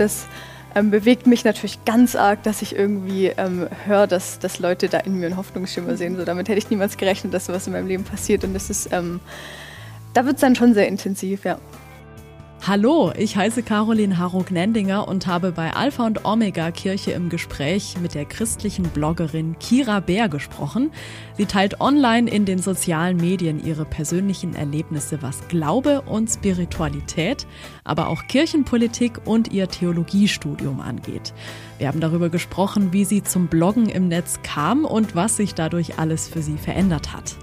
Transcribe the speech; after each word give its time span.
das 0.00 0.26
ähm, 0.74 0.90
bewegt 0.90 1.26
mich 1.26 1.44
natürlich 1.44 1.84
ganz 1.84 2.14
arg, 2.14 2.42
dass 2.42 2.62
ich 2.62 2.76
irgendwie 2.76 3.26
ähm, 3.26 3.68
höre, 3.86 4.06
dass, 4.06 4.38
dass 4.38 4.58
Leute 4.58 4.88
da 4.88 4.98
in 4.98 5.18
mir 5.18 5.26
einen 5.26 5.36
Hoffnungsschimmer 5.36 5.96
sehen. 5.96 6.16
So, 6.16 6.24
damit 6.24 6.48
hätte 6.48 6.58
ich 6.58 6.70
niemals 6.70 6.96
gerechnet, 6.96 7.34
dass 7.34 7.46
sowas 7.46 7.66
in 7.66 7.72
meinem 7.72 7.88
Leben 7.88 8.04
passiert. 8.04 8.44
Und 8.44 8.54
das 8.54 8.70
ist, 8.70 8.92
ähm, 8.92 9.20
da 10.14 10.24
wird 10.24 10.36
es 10.36 10.40
dann 10.40 10.54
schon 10.54 10.74
sehr 10.74 10.88
intensiv, 10.88 11.44
ja. 11.44 11.58
Hallo, 12.66 13.10
ich 13.16 13.38
heiße 13.38 13.62
Caroline 13.62 14.18
Harrow-Gnendinger 14.18 15.08
und 15.08 15.26
habe 15.26 15.50
bei 15.50 15.72
Alpha 15.72 16.06
und 16.06 16.26
Omega 16.26 16.70
Kirche 16.70 17.12
im 17.12 17.30
Gespräch 17.30 17.96
mit 18.02 18.14
der 18.14 18.26
christlichen 18.26 18.84
Bloggerin 18.90 19.58
Kira 19.58 20.00
Bär 20.00 20.28
gesprochen. 20.28 20.90
Sie 21.38 21.46
teilt 21.46 21.80
online 21.80 22.30
in 22.30 22.44
den 22.44 22.58
sozialen 22.58 23.16
Medien 23.16 23.64
ihre 23.64 23.86
persönlichen 23.86 24.54
Erlebnisse, 24.54 25.22
was 25.22 25.48
Glaube 25.48 26.02
und 26.02 26.28
Spiritualität, 26.28 27.46
aber 27.82 28.08
auch 28.08 28.26
Kirchenpolitik 28.28 29.22
und 29.24 29.50
ihr 29.52 29.66
Theologiestudium 29.66 30.82
angeht. 30.82 31.32
Wir 31.78 31.88
haben 31.88 32.00
darüber 32.00 32.28
gesprochen, 32.28 32.92
wie 32.92 33.06
sie 33.06 33.22
zum 33.22 33.46
Bloggen 33.46 33.88
im 33.88 34.08
Netz 34.08 34.40
kam 34.42 34.84
und 34.84 35.14
was 35.14 35.38
sich 35.38 35.54
dadurch 35.54 35.98
alles 35.98 36.28
für 36.28 36.42
sie 36.42 36.58
verändert 36.58 37.14
hat. 37.14 37.36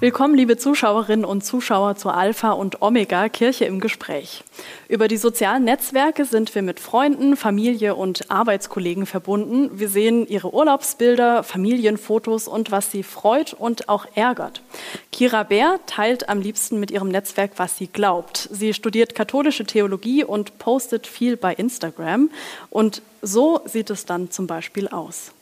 Willkommen, 0.00 0.36
liebe 0.36 0.56
Zuschauerinnen 0.56 1.24
und 1.24 1.44
Zuschauer 1.44 1.96
zur 1.96 2.14
Alpha 2.14 2.52
und 2.52 2.82
Omega 2.82 3.28
Kirche 3.28 3.64
im 3.64 3.80
Gespräch. 3.80 4.44
Über 4.88 5.08
die 5.08 5.16
sozialen 5.16 5.64
Netzwerke 5.64 6.24
sind 6.24 6.54
wir 6.54 6.62
mit 6.62 6.78
Freunden, 6.78 7.36
Familie 7.36 7.96
und 7.96 8.30
Arbeitskollegen 8.30 9.06
verbunden. 9.06 9.76
Wir 9.76 9.88
sehen 9.88 10.24
ihre 10.28 10.54
Urlaubsbilder, 10.54 11.42
Familienfotos 11.42 12.46
und 12.46 12.70
was 12.70 12.92
sie 12.92 13.02
freut 13.02 13.54
und 13.54 13.88
auch 13.88 14.06
ärgert. 14.14 14.62
Kira 15.10 15.42
Bär 15.42 15.80
teilt 15.86 16.28
am 16.28 16.40
liebsten 16.40 16.78
mit 16.78 16.92
ihrem 16.92 17.08
Netzwerk, 17.08 17.54
was 17.56 17.76
sie 17.76 17.88
glaubt. 17.88 18.48
Sie 18.52 18.74
studiert 18.74 19.16
katholische 19.16 19.64
Theologie 19.64 20.22
und 20.22 20.60
postet 20.60 21.08
viel 21.08 21.36
bei 21.36 21.52
Instagram. 21.54 22.30
Und 22.70 23.02
so 23.20 23.62
sieht 23.64 23.90
es 23.90 24.06
dann 24.06 24.30
zum 24.30 24.46
Beispiel 24.46 24.86
aus. 24.86 25.32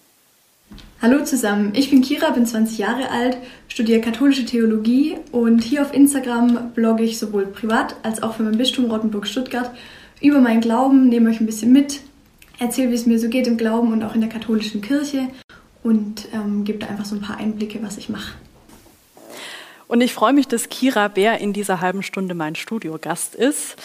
Hallo 1.02 1.22
zusammen, 1.24 1.72
ich 1.74 1.90
bin 1.90 2.00
Kira, 2.00 2.30
bin 2.30 2.46
20 2.46 2.78
Jahre 2.78 3.10
alt, 3.10 3.36
studiere 3.68 4.00
katholische 4.00 4.44
Theologie 4.44 5.16
und 5.30 5.62
hier 5.62 5.82
auf 5.82 5.94
Instagram 5.94 6.72
blogge 6.74 7.04
ich 7.04 7.18
sowohl 7.18 7.46
privat 7.46 7.96
als 8.02 8.22
auch 8.22 8.34
für 8.34 8.42
mein 8.42 8.58
Bistum 8.58 8.86
Rottenburg-Stuttgart 8.86 9.70
über 10.20 10.40
meinen 10.40 10.60
Glauben, 10.60 11.08
nehme 11.08 11.30
euch 11.30 11.40
ein 11.40 11.46
bisschen 11.46 11.72
mit, 11.72 12.00
erzähle, 12.58 12.90
wie 12.90 12.94
es 12.94 13.06
mir 13.06 13.18
so 13.18 13.28
geht 13.28 13.46
im 13.46 13.56
Glauben 13.56 13.92
und 13.92 14.02
auch 14.02 14.14
in 14.14 14.20
der 14.20 14.30
katholischen 14.30 14.80
Kirche 14.80 15.28
und 15.82 16.28
ähm, 16.32 16.64
gebe 16.64 16.78
da 16.78 16.86
einfach 16.86 17.04
so 17.04 17.14
ein 17.14 17.20
paar 17.20 17.36
Einblicke, 17.36 17.78
was 17.82 17.98
ich 17.98 18.08
mache. 18.08 18.32
Und 19.88 20.00
ich 20.00 20.12
freue 20.12 20.32
mich, 20.32 20.48
dass 20.48 20.68
Kira 20.68 21.08
Bär 21.08 21.38
in 21.38 21.52
dieser 21.52 21.80
halben 21.80 22.02
Stunde 22.02 22.34
mein 22.34 22.56
Studiogast 22.56 23.34
ist. 23.34 23.76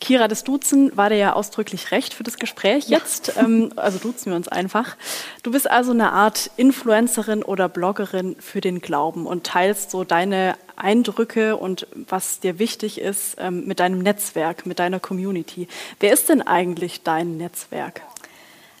Kira, 0.00 0.28
das 0.28 0.44
Duzen 0.44 0.94
war 0.96 1.08
dir 1.08 1.16
ja 1.16 1.32
ausdrücklich 1.32 1.90
recht 1.92 2.12
für 2.12 2.24
das 2.24 2.38
Gespräch 2.38 2.88
ja. 2.88 2.98
jetzt. 2.98 3.32
Ähm, 3.36 3.72
also 3.76 3.98
duzen 3.98 4.32
wir 4.32 4.36
uns 4.36 4.48
einfach. 4.48 4.96
Du 5.42 5.50
bist 5.50 5.70
also 5.70 5.92
eine 5.92 6.12
Art 6.12 6.50
Influencerin 6.56 7.42
oder 7.42 7.68
Bloggerin 7.68 8.36
für 8.38 8.60
den 8.60 8.80
Glauben 8.80 9.26
und 9.26 9.44
teilst 9.44 9.90
so 9.90 10.04
deine 10.04 10.56
Eindrücke 10.76 11.56
und 11.56 11.86
was 11.94 12.40
dir 12.40 12.58
wichtig 12.58 13.00
ist 13.00 13.36
ähm, 13.38 13.66
mit 13.66 13.80
deinem 13.80 14.00
Netzwerk, 14.00 14.66
mit 14.66 14.78
deiner 14.78 15.00
Community. 15.00 15.68
Wer 16.00 16.12
ist 16.12 16.28
denn 16.28 16.42
eigentlich 16.42 17.02
dein 17.02 17.38
Netzwerk? 17.38 18.02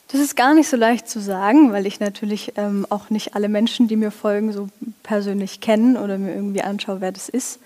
Das 0.08 0.20
ist 0.20 0.36
gar 0.36 0.54
nicht 0.54 0.68
so 0.68 0.76
leicht 0.76 1.08
zu 1.08 1.20
sagen, 1.20 1.72
weil 1.72 1.84
ich 1.84 1.98
natürlich 1.98 2.52
ähm, 2.56 2.86
auch 2.90 3.10
nicht 3.10 3.34
alle 3.34 3.48
Menschen, 3.48 3.88
die 3.88 3.96
mir 3.96 4.12
folgen, 4.12 4.52
so 4.52 4.68
persönlich 5.02 5.60
kennen 5.60 5.96
oder 5.96 6.16
mir 6.16 6.32
irgendwie 6.32 6.62
anschaue, 6.62 7.00
wer 7.00 7.10
das 7.10 7.28
ist. 7.28 7.58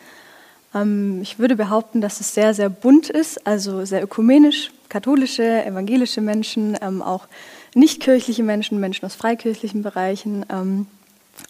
Ähm, 0.75 1.21
ich 1.21 1.39
würde 1.39 1.55
behaupten, 1.55 2.01
dass 2.01 2.21
es 2.21 2.33
sehr, 2.33 2.55
sehr 2.55 2.71
bunt 2.71 3.11
ist, 3.11 3.47
also 3.47 3.85
sehr 3.85 4.03
ökumenisch, 4.03 4.71
katholische, 4.89 5.65
evangelische 5.65 6.23
Menschen, 6.23 6.79
ähm, 6.81 7.03
auch 7.03 7.27
nichtkirchliche 7.75 8.43
Menschen, 8.43 8.81
Menschen 8.81 9.05
aus 9.05 9.15
freikirchlichen 9.15 9.83
Bereichen. 9.83 10.47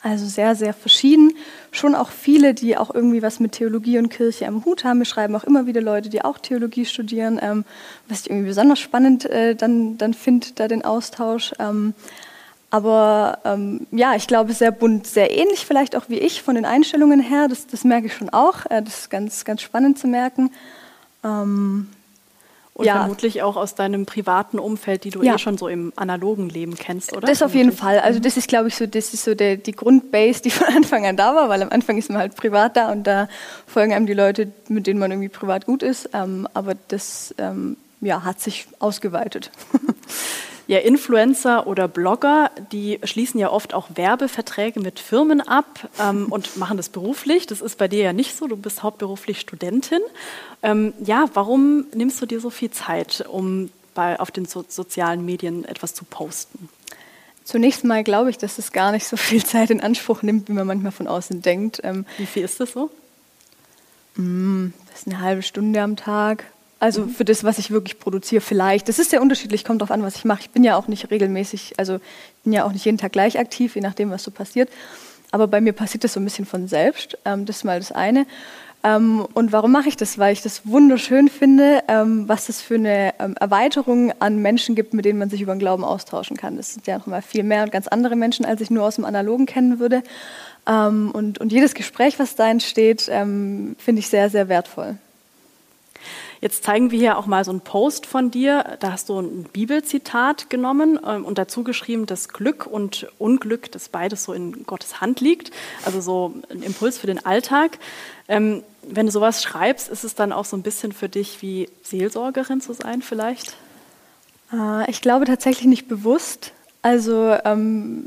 Also 0.03 0.27
sehr, 0.27 0.55
sehr 0.55 0.73
verschieden. 0.73 1.34
Schon 1.73 1.95
auch 1.95 2.11
viele, 2.11 2.55
die 2.55 2.77
auch 2.77 2.95
irgendwie 2.95 3.23
was 3.23 3.39
mit 3.41 3.53
Theologie 3.53 3.99
und 3.99 4.09
Kirche 4.09 4.47
am 4.47 4.65
Hut 4.65 4.84
haben. 4.84 4.99
Wir 4.99 5.05
schreiben 5.05 5.37
auch 5.37 5.45
immer 5.45 5.67
wieder 5.67 5.81
Leute, 5.81 6.09
die 6.09 6.25
auch 6.25 6.39
Theologie 6.39 6.87
studieren, 6.87 7.39
ähm, 7.43 7.65
was 8.09 8.23
ich 8.23 8.31
irgendwie 8.31 8.49
besonders 8.49 8.79
spannend 8.79 9.27
äh, 9.27 9.55
dann, 9.55 9.99
dann 9.99 10.15
finde, 10.15 10.49
da 10.55 10.69
den 10.69 10.84
Austausch. 10.84 11.53
Ähm, 11.59 11.95
aber 12.71 13.39
ähm, 13.45 13.87
ja, 13.91 14.15
ich 14.15 14.27
glaube, 14.27 14.53
sehr 14.53 14.71
bunt, 14.71 15.06
sehr 15.06 15.37
ähnlich 15.37 15.67
vielleicht 15.67 15.97
auch 15.97 16.09
wie 16.09 16.19
ich 16.19 16.43
von 16.43 16.55
den 16.55 16.65
Einstellungen 16.65 17.21
her. 17.21 17.49
Das, 17.49 17.67
das 17.67 17.84
merke 17.84 18.06
ich 18.06 18.15
schon 18.15 18.31
auch. 18.31 18.67
Äh, 18.67 18.83
das 18.83 19.00
ist 19.00 19.11
ganz, 19.11 19.45
ganz 19.45 19.61
spannend 19.61 19.99
zu 19.99 20.06
merken. 20.06 20.50
Ähm, 21.25 21.89
und 22.81 22.87
ja. 22.87 23.01
vermutlich 23.01 23.43
auch 23.43 23.57
aus 23.57 23.75
deinem 23.75 24.07
privaten 24.07 24.59
Umfeld, 24.59 25.05
die 25.05 25.11
du 25.11 25.23
ja. 25.23 25.35
eh 25.35 25.39
schon 25.39 25.59
so 25.59 25.69
im 25.69 25.93
analogen 25.97 26.49
Leben 26.49 26.77
kennst, 26.77 27.15
oder? 27.15 27.27
Das 27.27 27.43
auf 27.43 27.55
jeden 27.55 27.73
Fall. 27.73 28.01
Also 28.01 28.21
das 28.21 28.39
ist, 28.39 28.49
glaube 28.49 28.69
ich, 28.69 28.77
so, 28.77 28.87
das 28.87 29.13
ist 29.13 29.23
so 29.23 29.35
der, 29.35 29.59
die 29.59 29.73
Grundbase, 29.73 30.41
die 30.41 30.51
von 30.51 30.67
Anfang 30.75 31.05
an 31.05 31.19
da 31.19 31.35
war, 31.35 31.51
weil 31.51 31.63
am 31.63 31.69
Anfang 31.69 31.99
ist 31.99 32.09
man 32.09 32.19
halt 32.19 32.37
privat 32.37 32.79
da 32.79 32.91
und 32.91 33.05
da 33.05 33.29
folgen 33.67 33.93
einem 33.93 34.07
die 34.07 34.15
Leute, 34.15 34.51
mit 34.69 34.87
denen 34.87 34.99
man 34.99 35.11
irgendwie 35.11 35.29
privat 35.29 35.67
gut 35.67 35.83
ist. 35.83 36.09
Ähm, 36.15 36.49
aber 36.55 36.75
das 36.89 37.35
ähm, 37.37 37.77
ja, 38.01 38.25
hat 38.25 38.41
sich 38.41 38.67
ausgeweitet. 38.79 39.51
Ja, 40.70 40.78
Influencer 40.78 41.66
oder 41.66 41.88
Blogger, 41.88 42.53
die 42.70 43.00
schließen 43.03 43.41
ja 43.41 43.50
oft 43.50 43.75
auch 43.75 43.88
Werbeverträge 43.97 44.78
mit 44.78 45.00
Firmen 45.00 45.41
ab 45.41 45.88
ähm, 46.00 46.28
und 46.31 46.56
machen 46.58 46.76
das 46.76 46.91
beruflich. 46.91 47.48
Das 47.48 47.60
ist 47.60 47.76
bei 47.76 47.88
dir 47.88 48.04
ja 48.04 48.12
nicht 48.12 48.36
so. 48.36 48.47
Du 48.47 48.56
bist 48.56 48.84
hauptberuflich 48.84 49.41
Studentin. 49.41 49.98
Ähm, 50.62 50.94
ja, 51.04 51.28
warum 51.34 51.86
nimmst 51.92 52.22
du 52.22 52.26
dir 52.26 52.38
so 52.38 52.50
viel 52.50 52.70
Zeit, 52.70 53.25
um 53.28 53.70
bei, 53.97 54.20
auf 54.20 54.31
den 54.31 54.44
so 54.44 54.64
sozialen 54.69 55.25
Medien 55.25 55.64
etwas 55.64 55.92
zu 55.92 56.04
posten? 56.04 56.69
Zunächst 57.42 57.82
mal 57.82 58.04
glaube 58.04 58.31
ich, 58.31 58.38
dass 58.38 58.58
es 58.58 58.70
gar 58.70 58.92
nicht 58.92 59.08
so 59.08 59.16
viel 59.16 59.44
Zeit 59.44 59.70
in 59.70 59.81
Anspruch 59.81 60.22
nimmt, 60.22 60.48
wie 60.48 60.52
man 60.52 60.69
manchmal 60.69 60.92
von 60.92 61.08
außen 61.08 61.42
denkt. 61.42 61.81
Ähm, 61.82 62.06
wie 62.16 62.26
viel 62.26 62.44
ist 62.44 62.60
das 62.60 62.75
so? 62.75 62.92
Mm, 64.14 64.69
das 64.88 65.00
ist 65.00 65.08
eine 65.08 65.19
halbe 65.19 65.42
Stunde 65.42 65.82
am 65.82 65.97
Tag. 65.97 66.44
Also 66.81 67.07
für 67.07 67.27
das, 67.27 67.45
was 67.45 67.59
ich 67.59 67.71
wirklich 67.71 67.99
produziere, 67.99 68.41
vielleicht. 68.41 68.89
Das 68.89 68.99
ist 68.99 69.11
sehr 69.11 69.21
unterschiedlich, 69.21 69.65
kommt 69.65 69.83
darauf 69.83 69.93
an, 69.93 70.03
was 70.03 70.17
ich 70.17 70.25
mache. 70.25 70.41
Ich 70.41 70.51
bin 70.51 70.65
ja 70.65 70.77
auch 70.77 70.89
nicht 70.89 71.11
regelmäßig, 71.11 71.75
also 71.77 72.01
bin 72.43 72.55
ja 72.55 72.65
auch 72.65 72.73
nicht 72.73 72.87
jeden 72.87 72.97
Tag 72.97 73.13
gleich 73.13 73.39
aktiv, 73.39 73.75
je 73.75 73.83
nachdem, 73.83 74.11
was 74.11 74.25
so 74.25 74.31
passiert. 74.31 74.71
Aber 75.31 75.47
bei 75.47 75.61
mir 75.61 75.75
passiert 75.75 76.05
das 76.05 76.15
so 76.15 76.21
ein 76.21 76.25
bisschen 76.25 76.47
von 76.47 76.69
selbst. 76.69 77.19
Ähm, 77.27 77.45
das 77.45 77.59
ist 77.59 77.65
mal 77.65 77.79
das 77.79 77.93
eine. 77.93 78.27
Ähm, 78.83 79.27
und 79.35 79.53
warum 79.53 79.73
mache 79.73 79.91
ich 79.91 79.97
das? 79.99 80.19
Weil 80.19 80.33
ich 80.33 80.41
das 80.41 80.67
wunderschön 80.67 81.29
finde, 81.29 81.83
ähm, 81.87 82.27
was 82.27 82.49
es 82.49 82.63
für 82.63 82.77
eine 82.77 83.12
ähm, 83.19 83.35
Erweiterung 83.39 84.12
an 84.19 84.39
Menschen 84.39 84.75
gibt, 84.75 84.95
mit 84.95 85.05
denen 85.05 85.19
man 85.19 85.29
sich 85.29 85.43
über 85.43 85.55
den 85.55 85.59
Glauben 85.59 85.85
austauschen 85.85 86.39
kann. 86.39 86.57
Das 86.57 86.73
sind 86.73 86.87
ja 86.87 86.97
noch 86.97 87.07
mal 87.07 87.21
viel 87.21 87.43
mehr 87.43 87.65
und 87.65 87.73
ganz 87.73 87.89
andere 87.89 88.17
Menschen, 88.17 88.47
als 88.47 88.62
ich 88.62 88.71
nur 88.71 88.85
aus 88.85 88.97
dem 88.97 89.05
Analogen 89.05 89.45
kennen 89.45 89.81
würde. 89.81 90.03
Ähm, 90.67 91.11
und, 91.12 91.39
und 91.39 91.53
jedes 91.53 91.75
Gespräch, 91.75 92.19
was 92.19 92.37
da 92.37 92.49
entsteht, 92.49 93.07
ähm, 93.11 93.77
finde 93.79 94.01
ich 94.01 94.09
sehr, 94.09 94.31
sehr 94.31 94.49
wertvoll. 94.49 94.97
Jetzt 96.41 96.65
zeigen 96.65 96.91
wir 96.91 96.99
hier 96.99 97.19
auch 97.19 97.27
mal 97.27 97.45
so 97.45 97.51
einen 97.51 97.61
Post 97.61 98.06
von 98.06 98.31
dir. 98.31 98.78
Da 98.81 98.93
hast 98.93 99.11
du 99.11 99.21
ein 99.21 99.45
Bibelzitat 99.53 100.49
genommen 100.49 100.99
ähm, 101.06 101.25
und 101.27 101.37
dazu 101.37 101.65
geschrieben, 101.65 102.06
dass 102.06 102.31
Glück 102.31 102.67
und 102.67 103.09
Unglück, 103.19 103.71
dass 103.73 103.91
beides 103.91 104.25
so 104.25 104.33
in 104.33 104.65
Gottes 104.65 105.03
Hand 105.03 105.21
liegt. 105.21 105.50
Also 105.84 106.00
so 106.00 106.34
ein 106.50 106.62
Impuls 106.62 106.97
für 106.97 107.06
den 107.06 107.25
Alltag. 107.27 107.79
Ähm, 108.27 108.62
wenn 108.83 109.06
du 109.06 109.12
sowas 109.12 109.43
schreibst, 109.43 109.91
ist 109.91 110.05
es 110.05 110.15
dann 110.15 110.33
auch 110.33 110.47
so 110.47 110.56
ein 110.56 110.62
bisschen 110.62 110.93
für 110.93 111.11
dich 111.11 111.43
wie 111.43 111.69
Seelsorgerin 111.83 112.62
zu 112.62 112.73
sein 112.73 113.03
vielleicht? 113.03 113.56
Äh, 114.53 114.91
ich 114.91 115.03
glaube 115.03 115.27
tatsächlich 115.27 115.67
nicht 115.67 115.89
bewusst. 115.89 116.53
Also 116.81 117.37
ähm, 117.45 118.06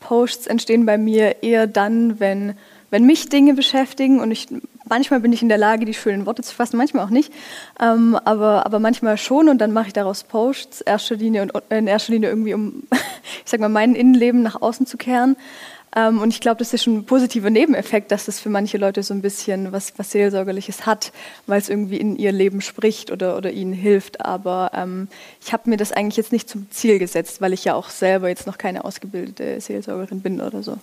Posts 0.00 0.48
entstehen 0.48 0.84
bei 0.84 0.98
mir 0.98 1.44
eher 1.44 1.68
dann, 1.68 2.18
wenn, 2.18 2.56
wenn 2.90 3.04
mich 3.04 3.28
Dinge 3.28 3.54
beschäftigen 3.54 4.18
und 4.18 4.32
ich 4.32 4.48
manchmal 4.92 5.20
bin 5.20 5.32
ich 5.32 5.40
in 5.40 5.48
der 5.48 5.56
Lage, 5.56 5.86
die 5.86 5.94
schönen 5.94 6.26
Worte 6.26 6.42
zu 6.42 6.54
fassen, 6.54 6.76
manchmal 6.76 7.06
auch 7.06 7.10
nicht. 7.10 7.32
Ähm, 7.80 8.14
aber, 8.26 8.66
aber 8.66 8.78
manchmal 8.78 9.16
schon 9.16 9.48
und 9.48 9.56
dann 9.56 9.72
mache 9.72 9.86
ich 9.86 9.94
daraus 9.94 10.22
Posts, 10.22 10.82
erster 10.82 11.16
Linie 11.16 11.40
und 11.40 11.52
in 11.70 11.86
erster 11.86 12.12
Linie 12.12 12.28
irgendwie, 12.28 12.52
um, 12.52 12.82
ich 12.90 13.50
sag 13.50 13.58
mal, 13.60 13.70
mein 13.70 13.94
Innenleben 13.94 14.42
nach 14.42 14.60
außen 14.60 14.84
zu 14.84 14.98
kehren. 14.98 15.36
Ähm, 15.96 16.20
und 16.20 16.28
ich 16.28 16.40
glaube, 16.40 16.58
das 16.58 16.74
ist 16.74 16.84
schon 16.84 16.98
ein 16.98 17.04
positiver 17.06 17.48
Nebeneffekt, 17.48 18.12
dass 18.12 18.26
das 18.26 18.38
für 18.38 18.50
manche 18.50 18.76
Leute 18.76 19.02
so 19.02 19.14
ein 19.14 19.22
bisschen 19.22 19.72
was, 19.72 19.94
was 19.98 20.10
Seelsorgerliches 20.10 20.84
hat, 20.84 21.10
weil 21.46 21.58
es 21.58 21.70
irgendwie 21.70 21.96
in 21.96 22.16
ihr 22.16 22.32
Leben 22.32 22.60
spricht 22.60 23.10
oder, 23.10 23.38
oder 23.38 23.50
ihnen 23.50 23.72
hilft. 23.72 24.22
Aber 24.22 24.72
ähm, 24.74 25.08
ich 25.42 25.54
habe 25.54 25.70
mir 25.70 25.78
das 25.78 25.90
eigentlich 25.90 26.18
jetzt 26.18 26.32
nicht 26.32 26.50
zum 26.50 26.70
Ziel 26.70 26.98
gesetzt, 26.98 27.40
weil 27.40 27.54
ich 27.54 27.64
ja 27.64 27.74
auch 27.74 27.88
selber 27.88 28.28
jetzt 28.28 28.46
noch 28.46 28.58
keine 28.58 28.84
ausgebildete 28.84 29.58
Seelsorgerin 29.58 30.20
bin 30.20 30.42
oder 30.42 30.62
so. 30.62 30.76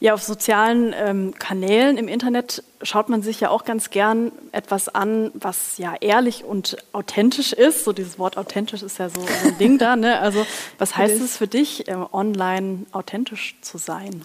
Ja, 0.00 0.12
auf 0.12 0.22
sozialen 0.22 0.92
ähm, 0.96 1.34
Kanälen 1.38 1.96
im 1.96 2.08
Internet 2.08 2.62
schaut 2.82 3.08
man 3.08 3.22
sich 3.22 3.40
ja 3.40 3.48
auch 3.48 3.64
ganz 3.64 3.90
gern 3.90 4.32
etwas 4.52 4.88
an, 4.88 5.30
was 5.34 5.78
ja 5.78 5.94
ehrlich 6.00 6.44
und 6.44 6.76
authentisch 6.92 7.52
ist. 7.52 7.84
So 7.84 7.92
dieses 7.92 8.18
Wort 8.18 8.36
authentisch 8.36 8.82
ist 8.82 8.98
ja 8.98 9.08
so, 9.08 9.20
so 9.20 9.48
ein 9.48 9.58
Ding 9.58 9.78
da. 9.78 9.96
Ne? 9.96 10.18
Also 10.18 10.44
was 10.78 10.96
heißt 10.96 11.20
es 11.22 11.38
für 11.38 11.46
dich, 11.46 11.88
äh, 11.88 11.96
online 12.12 12.86
authentisch 12.92 13.56
zu 13.62 13.78
sein? 13.78 14.22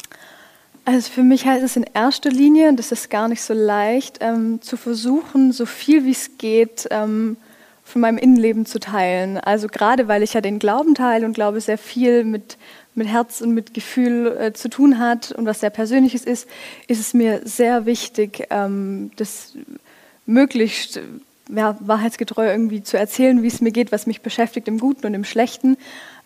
Also 0.85 1.11
für 1.11 1.23
mich 1.23 1.45
heißt 1.45 1.63
es 1.63 1.75
in 1.75 1.85
erster 1.93 2.31
Linie, 2.31 2.69
und 2.69 2.77
das 2.77 2.91
ist 2.91 3.11
gar 3.11 3.27
nicht 3.27 3.43
so 3.43 3.53
leicht, 3.53 4.17
ähm, 4.21 4.61
zu 4.61 4.75
versuchen, 4.75 5.51
so 5.51 5.67
viel 5.67 6.03
wie 6.03 6.11
es 6.11 6.37
geht, 6.39 6.87
ähm, 6.89 7.37
von 7.83 8.01
meinem 8.01 8.17
Innenleben 8.17 8.65
zu 8.65 8.79
teilen. 8.79 9.37
Also 9.37 9.67
gerade 9.67 10.07
weil 10.07 10.23
ich 10.23 10.33
ja 10.33 10.41
den 10.41 10.59
Glauben 10.59 10.95
teile 10.95 11.25
und 11.25 11.33
glaube 11.33 11.61
sehr 11.61 11.77
viel 11.77 12.23
mit, 12.23 12.57
mit 12.95 13.07
Herz 13.07 13.41
und 13.41 13.53
mit 13.53 13.73
Gefühl 13.73 14.37
äh, 14.39 14.53
zu 14.53 14.69
tun 14.69 14.99
hat 14.99 15.31
und 15.31 15.45
was 15.45 15.59
sehr 15.61 15.69
Persönliches 15.69 16.25
ist, 16.25 16.47
ist 16.87 16.99
es 16.99 17.13
mir 17.13 17.41
sehr 17.45 17.85
wichtig, 17.85 18.47
ähm, 18.49 19.11
das 19.15 19.53
möglichst 20.25 20.99
ja, 21.49 21.77
wahrheitsgetreu 21.79 22.49
irgendwie 22.49 22.83
zu 22.83 22.97
erzählen, 22.97 23.41
wie 23.41 23.47
es 23.47 23.61
mir 23.61 23.71
geht, 23.71 23.91
was 23.91 24.05
mich 24.05 24.21
beschäftigt 24.21 24.67
im 24.67 24.79
Guten 24.79 25.07
und 25.07 25.13
im 25.13 25.23
Schlechten. 25.23 25.77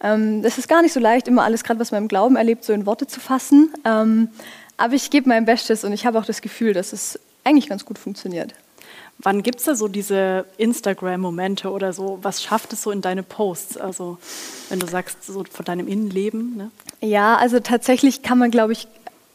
Ähm, 0.01 0.43
ist 0.43 0.67
gar 0.67 0.81
nicht 0.81 0.93
so 0.93 0.99
leicht, 0.99 1.27
immer 1.27 1.43
alles, 1.43 1.63
gerade 1.63 1.79
was 1.79 1.91
man 1.91 2.03
im 2.03 2.07
Glauben 2.07 2.35
erlebt, 2.35 2.63
so 2.65 2.73
in 2.73 2.85
Worte 2.85 3.07
zu 3.07 3.19
fassen. 3.19 3.73
Ähm, 3.85 4.29
aber 4.75 4.95
ich 4.95 5.09
gebe 5.09 5.29
mein 5.29 5.45
Bestes 5.45 5.83
und 5.83 5.93
ich 5.93 6.05
habe 6.05 6.19
auch 6.19 6.25
das 6.25 6.41
Gefühl, 6.41 6.73
dass 6.73 6.91
es 6.91 7.19
eigentlich 7.43 7.69
ganz 7.69 7.85
gut 7.85 7.97
funktioniert. 7.97 8.53
Wann 9.19 9.41
gibt 9.43 9.59
es 9.59 9.65
da 9.65 9.75
so 9.75 9.87
diese 9.87 10.45
Instagram-Momente 10.57 11.69
oder 11.69 11.93
so? 11.93 12.19
Was 12.21 12.43
schafft 12.43 12.73
es 12.73 12.83
so 12.83 12.91
in 12.91 13.01
deine 13.01 13.23
Posts? 13.23 13.77
Also, 13.77 14.17
wenn 14.69 14.79
du 14.79 14.87
sagst, 14.87 15.23
so 15.25 15.43
von 15.49 15.65
deinem 15.65 15.87
Innenleben? 15.87 16.57
Ne? 16.57 16.71
Ja, 16.99 17.37
also 17.37 17.59
tatsächlich 17.59 18.21
kann 18.21 18.37
man, 18.37 18.51
glaube 18.51 18.73
ich, 18.73 18.87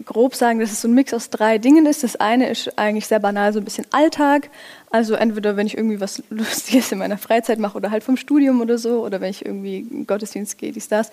grob 0.04 0.34
sagen, 0.34 0.60
dass 0.60 0.72
es 0.72 0.80
so 0.80 0.88
ein 0.88 0.94
Mix 0.94 1.12
aus 1.12 1.30
drei 1.30 1.58
Dingen 1.58 1.86
ist. 1.86 2.02
Das 2.04 2.16
eine 2.16 2.48
ist 2.48 2.78
eigentlich 2.78 3.06
sehr 3.06 3.18
banal, 3.18 3.52
so 3.52 3.60
ein 3.60 3.64
bisschen 3.64 3.86
Alltag. 3.90 4.50
Also 4.90 5.14
entweder, 5.14 5.56
wenn 5.56 5.66
ich 5.66 5.76
irgendwie 5.76 6.00
was 6.00 6.22
Lustiges 6.30 6.92
in 6.92 6.98
meiner 6.98 7.18
Freizeit 7.18 7.58
mache 7.58 7.76
oder 7.76 7.90
halt 7.90 8.04
vom 8.04 8.16
Studium 8.16 8.60
oder 8.60 8.78
so, 8.78 9.04
oder 9.04 9.20
wenn 9.20 9.30
ich 9.30 9.44
irgendwie 9.44 9.86
in 9.90 10.06
Gottesdienst 10.06 10.58
gehe, 10.58 10.72
dies, 10.72 10.88
das. 10.88 11.10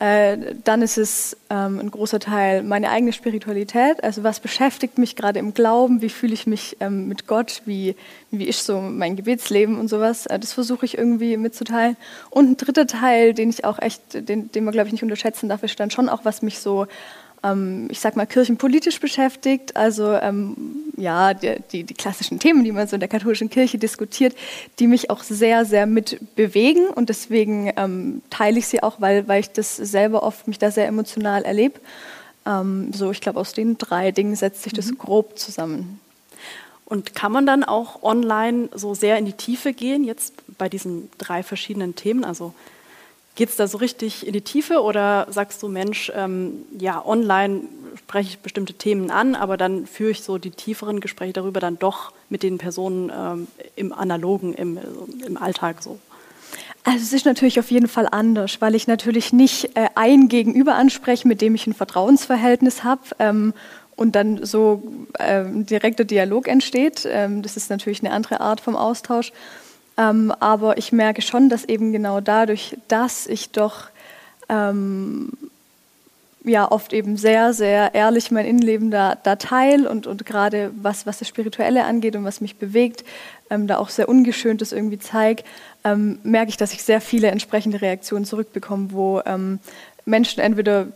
Äh, 0.00 0.54
dann 0.62 0.80
ist 0.82 0.96
es 0.96 1.36
ähm, 1.50 1.80
ein 1.80 1.90
großer 1.90 2.20
Teil 2.20 2.62
meine 2.62 2.90
eigene 2.90 3.12
Spiritualität. 3.12 4.04
Also 4.04 4.22
was 4.22 4.38
beschäftigt 4.38 4.96
mich 4.96 5.16
gerade 5.16 5.40
im 5.40 5.54
Glauben? 5.54 6.02
Wie 6.02 6.08
fühle 6.08 6.34
ich 6.34 6.46
mich 6.46 6.76
ähm, 6.78 7.08
mit 7.08 7.26
Gott? 7.26 7.62
Wie, 7.64 7.96
wie 8.30 8.44
ist 8.44 8.64
so 8.64 8.80
mein 8.80 9.16
Gebetsleben 9.16 9.76
und 9.78 9.88
sowas? 9.88 10.26
Äh, 10.26 10.38
das 10.38 10.52
versuche 10.52 10.86
ich 10.86 10.96
irgendwie 10.96 11.36
mitzuteilen. 11.36 11.96
Und 12.30 12.50
ein 12.50 12.56
dritter 12.56 12.86
Teil, 12.86 13.34
den 13.34 13.50
ich 13.50 13.64
auch 13.64 13.80
echt, 13.80 14.28
den, 14.28 14.52
den 14.52 14.64
man 14.64 14.72
glaube 14.72 14.86
ich 14.86 14.92
nicht 14.92 15.02
unterschätzen 15.02 15.48
darf, 15.48 15.64
ist 15.64 15.80
dann 15.80 15.90
schon 15.90 16.08
auch, 16.08 16.24
was 16.24 16.42
mich 16.42 16.60
so 16.60 16.86
ich 17.88 18.00
sag 18.00 18.16
mal, 18.16 18.26
kirchenpolitisch 18.26 18.98
beschäftigt. 18.98 19.76
Also 19.76 20.12
ähm, 20.12 20.56
ja, 20.96 21.34
die, 21.34 21.56
die, 21.70 21.84
die, 21.84 21.94
klassischen 21.94 22.40
Themen, 22.40 22.64
die 22.64 22.72
man 22.72 22.88
so 22.88 22.96
in 22.96 23.00
der 23.00 23.08
katholischen 23.08 23.48
Kirche 23.48 23.78
diskutiert, 23.78 24.34
die 24.80 24.88
mich 24.88 25.08
auch 25.10 25.22
sehr, 25.22 25.64
sehr 25.64 25.86
mit 25.86 26.18
bewegen 26.34 26.88
und 26.88 27.08
deswegen 27.08 27.72
ähm, 27.76 28.22
teile 28.30 28.58
ich 28.58 28.66
sie 28.66 28.82
auch, 28.82 29.00
weil, 29.00 29.28
weil 29.28 29.40
ich 29.40 29.50
das 29.50 29.76
selber 29.76 30.24
oft 30.24 30.48
mich 30.48 30.58
da 30.58 30.72
sehr 30.72 30.88
emotional 30.88 31.42
erlebe. 31.42 31.80
Ähm, 32.44 32.92
so, 32.92 33.12
ich 33.12 33.20
glaube, 33.20 33.38
aus 33.38 33.52
den 33.52 33.78
drei 33.78 34.10
Dingen 34.10 34.34
setzt 34.34 34.64
sich 34.64 34.72
das 34.72 34.86
mhm. 34.86 34.98
grob 34.98 35.38
zusammen. 35.38 36.00
Und 36.84 37.14
kann 37.14 37.30
man 37.30 37.46
dann 37.46 37.64
auch 37.64 38.02
online 38.02 38.70
so 38.74 38.94
sehr 38.94 39.18
in 39.18 39.26
die 39.26 39.34
Tiefe 39.34 39.74
gehen, 39.74 40.04
jetzt 40.04 40.32
bei 40.56 40.68
diesen 40.68 41.10
drei 41.18 41.42
verschiedenen 41.42 41.94
Themen? 41.94 42.24
Also 42.24 42.54
Geht 43.38 43.50
es 43.50 43.54
da 43.54 43.68
so 43.68 43.78
richtig 43.78 44.26
in 44.26 44.32
die 44.32 44.40
Tiefe 44.40 44.82
oder 44.82 45.28
sagst 45.30 45.62
du, 45.62 45.68
Mensch, 45.68 46.10
ähm, 46.12 46.64
ja, 46.76 47.06
online 47.06 47.60
spreche 47.96 48.30
ich 48.30 48.38
bestimmte 48.40 48.74
Themen 48.74 49.12
an, 49.12 49.36
aber 49.36 49.56
dann 49.56 49.86
führe 49.86 50.10
ich 50.10 50.24
so 50.24 50.38
die 50.38 50.50
tieferen 50.50 50.98
Gespräche 50.98 51.34
darüber 51.34 51.60
dann 51.60 51.78
doch 51.78 52.12
mit 52.30 52.42
den 52.42 52.58
Personen 52.58 53.12
ähm, 53.16 53.46
im 53.76 53.92
Analogen, 53.92 54.54
im, 54.54 54.76
im 55.24 55.36
Alltag 55.36 55.84
so? 55.84 56.00
Also 56.82 56.98
es 56.98 57.12
ist 57.12 57.26
natürlich 57.26 57.60
auf 57.60 57.70
jeden 57.70 57.86
Fall 57.86 58.08
anders, 58.10 58.60
weil 58.60 58.74
ich 58.74 58.88
natürlich 58.88 59.32
nicht 59.32 59.76
äh, 59.76 59.86
ein 59.94 60.28
Gegenüber 60.28 60.74
anspreche, 60.74 61.28
mit 61.28 61.40
dem 61.40 61.54
ich 61.54 61.64
ein 61.68 61.74
Vertrauensverhältnis 61.74 62.82
habe 62.82 63.02
ähm, 63.20 63.54
und 63.94 64.16
dann 64.16 64.44
so 64.44 64.82
ähm, 65.20 65.64
direkter 65.64 66.04
Dialog 66.04 66.48
entsteht. 66.48 67.06
Ähm, 67.08 67.42
das 67.42 67.56
ist 67.56 67.70
natürlich 67.70 68.02
eine 68.02 68.12
andere 68.12 68.40
Art 68.40 68.60
vom 68.60 68.74
Austausch. 68.74 69.30
Ähm, 69.98 70.32
aber 70.38 70.78
ich 70.78 70.92
merke 70.92 71.22
schon, 71.22 71.48
dass 71.48 71.64
eben 71.64 71.92
genau 71.92 72.20
dadurch, 72.20 72.76
dass 72.86 73.26
ich 73.26 73.50
doch 73.50 73.88
ähm, 74.48 75.32
ja 76.44 76.70
oft 76.70 76.92
eben 76.92 77.16
sehr, 77.16 77.52
sehr 77.52 77.94
ehrlich 77.94 78.30
mein 78.30 78.46
Innenleben 78.46 78.92
da, 78.92 79.16
da 79.16 79.36
teile 79.36 79.90
und, 79.90 80.06
und 80.06 80.24
gerade 80.24 80.70
was, 80.80 81.04
was 81.04 81.18
das 81.18 81.26
Spirituelle 81.26 81.84
angeht 81.84 82.14
und 82.14 82.24
was 82.24 82.40
mich 82.40 82.56
bewegt, 82.56 83.04
ähm, 83.50 83.66
da 83.66 83.78
auch 83.78 83.88
sehr 83.88 84.08
ungeschönt 84.08 84.60
das 84.60 84.72
irgendwie 84.72 85.00
zeige, 85.00 85.42
ähm, 85.84 86.20
merke 86.22 86.50
ich, 86.50 86.56
dass 86.56 86.72
ich 86.72 86.84
sehr 86.84 87.00
viele 87.00 87.28
entsprechende 87.28 87.80
Reaktionen 87.80 88.24
zurückbekomme, 88.24 88.92
wo 88.92 89.20
ähm, 89.26 89.58
Menschen 90.04 90.40
entweder 90.40 90.86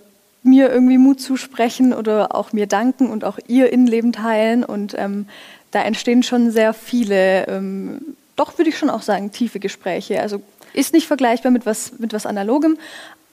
mir 0.45 0.71
irgendwie 0.71 0.99
Mut 0.99 1.21
zusprechen 1.21 1.93
oder 1.93 2.35
auch 2.35 2.53
mir 2.53 2.67
danken 2.67 3.11
und 3.11 3.25
auch 3.25 3.39
ihr 3.49 3.73
Innenleben 3.73 4.13
teilen 4.13 4.65
und 4.65 4.95
ähm, 4.97 5.27
da 5.73 5.83
entstehen 5.83 6.23
schon 6.23 6.51
sehr 6.51 6.73
viele 6.73 7.47
ähm, 7.49 8.17
doch, 8.37 8.59
würde 8.59 8.71
ich 8.71 8.79
schon 8.79 8.91
auch 8.91 9.03
sagen, 9.03 9.33
tiefe 9.33 9.61
Gespräche. 9.61 10.21
Also 10.21 10.43
ist 10.73 10.93
nicht 10.93 11.07
vergleichbar 11.07 11.53
mit 11.53 11.67
was, 11.67 11.99
mit 11.99 12.13
was 12.13 12.27
Analogem, 12.27 12.79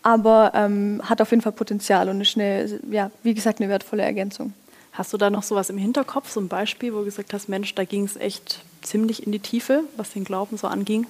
aber 0.03 0.51
ähm, 0.55 1.01
hat 1.03 1.21
auf 1.21 1.31
jeden 1.31 1.41
Fall 1.41 1.51
Potenzial 1.51 2.09
und 2.09 2.21
ist 2.21 2.37
eine, 2.37 2.79
ja, 2.89 3.11
wie 3.23 3.33
gesagt, 3.33 3.59
eine 3.59 3.69
wertvolle 3.69 4.03
Ergänzung. 4.03 4.53
Hast 4.91 5.13
du 5.13 5.17
da 5.17 5.29
noch 5.29 5.43
sowas 5.43 5.69
im 5.69 5.77
Hinterkopf, 5.77 6.29
so 6.29 6.41
ein 6.41 6.47
Beispiel, 6.47 6.93
wo 6.93 6.99
du 6.99 7.05
gesagt 7.05 7.33
hast, 7.33 7.47
Mensch, 7.47 7.73
da 7.75 7.83
ging 7.85 8.03
es 8.05 8.17
echt 8.17 8.59
ziemlich 8.81 9.25
in 9.25 9.31
die 9.31 9.39
Tiefe, 9.39 9.83
was 9.95 10.11
den 10.11 10.23
Glauben 10.23 10.57
so 10.57 10.67
anging? 10.67 11.05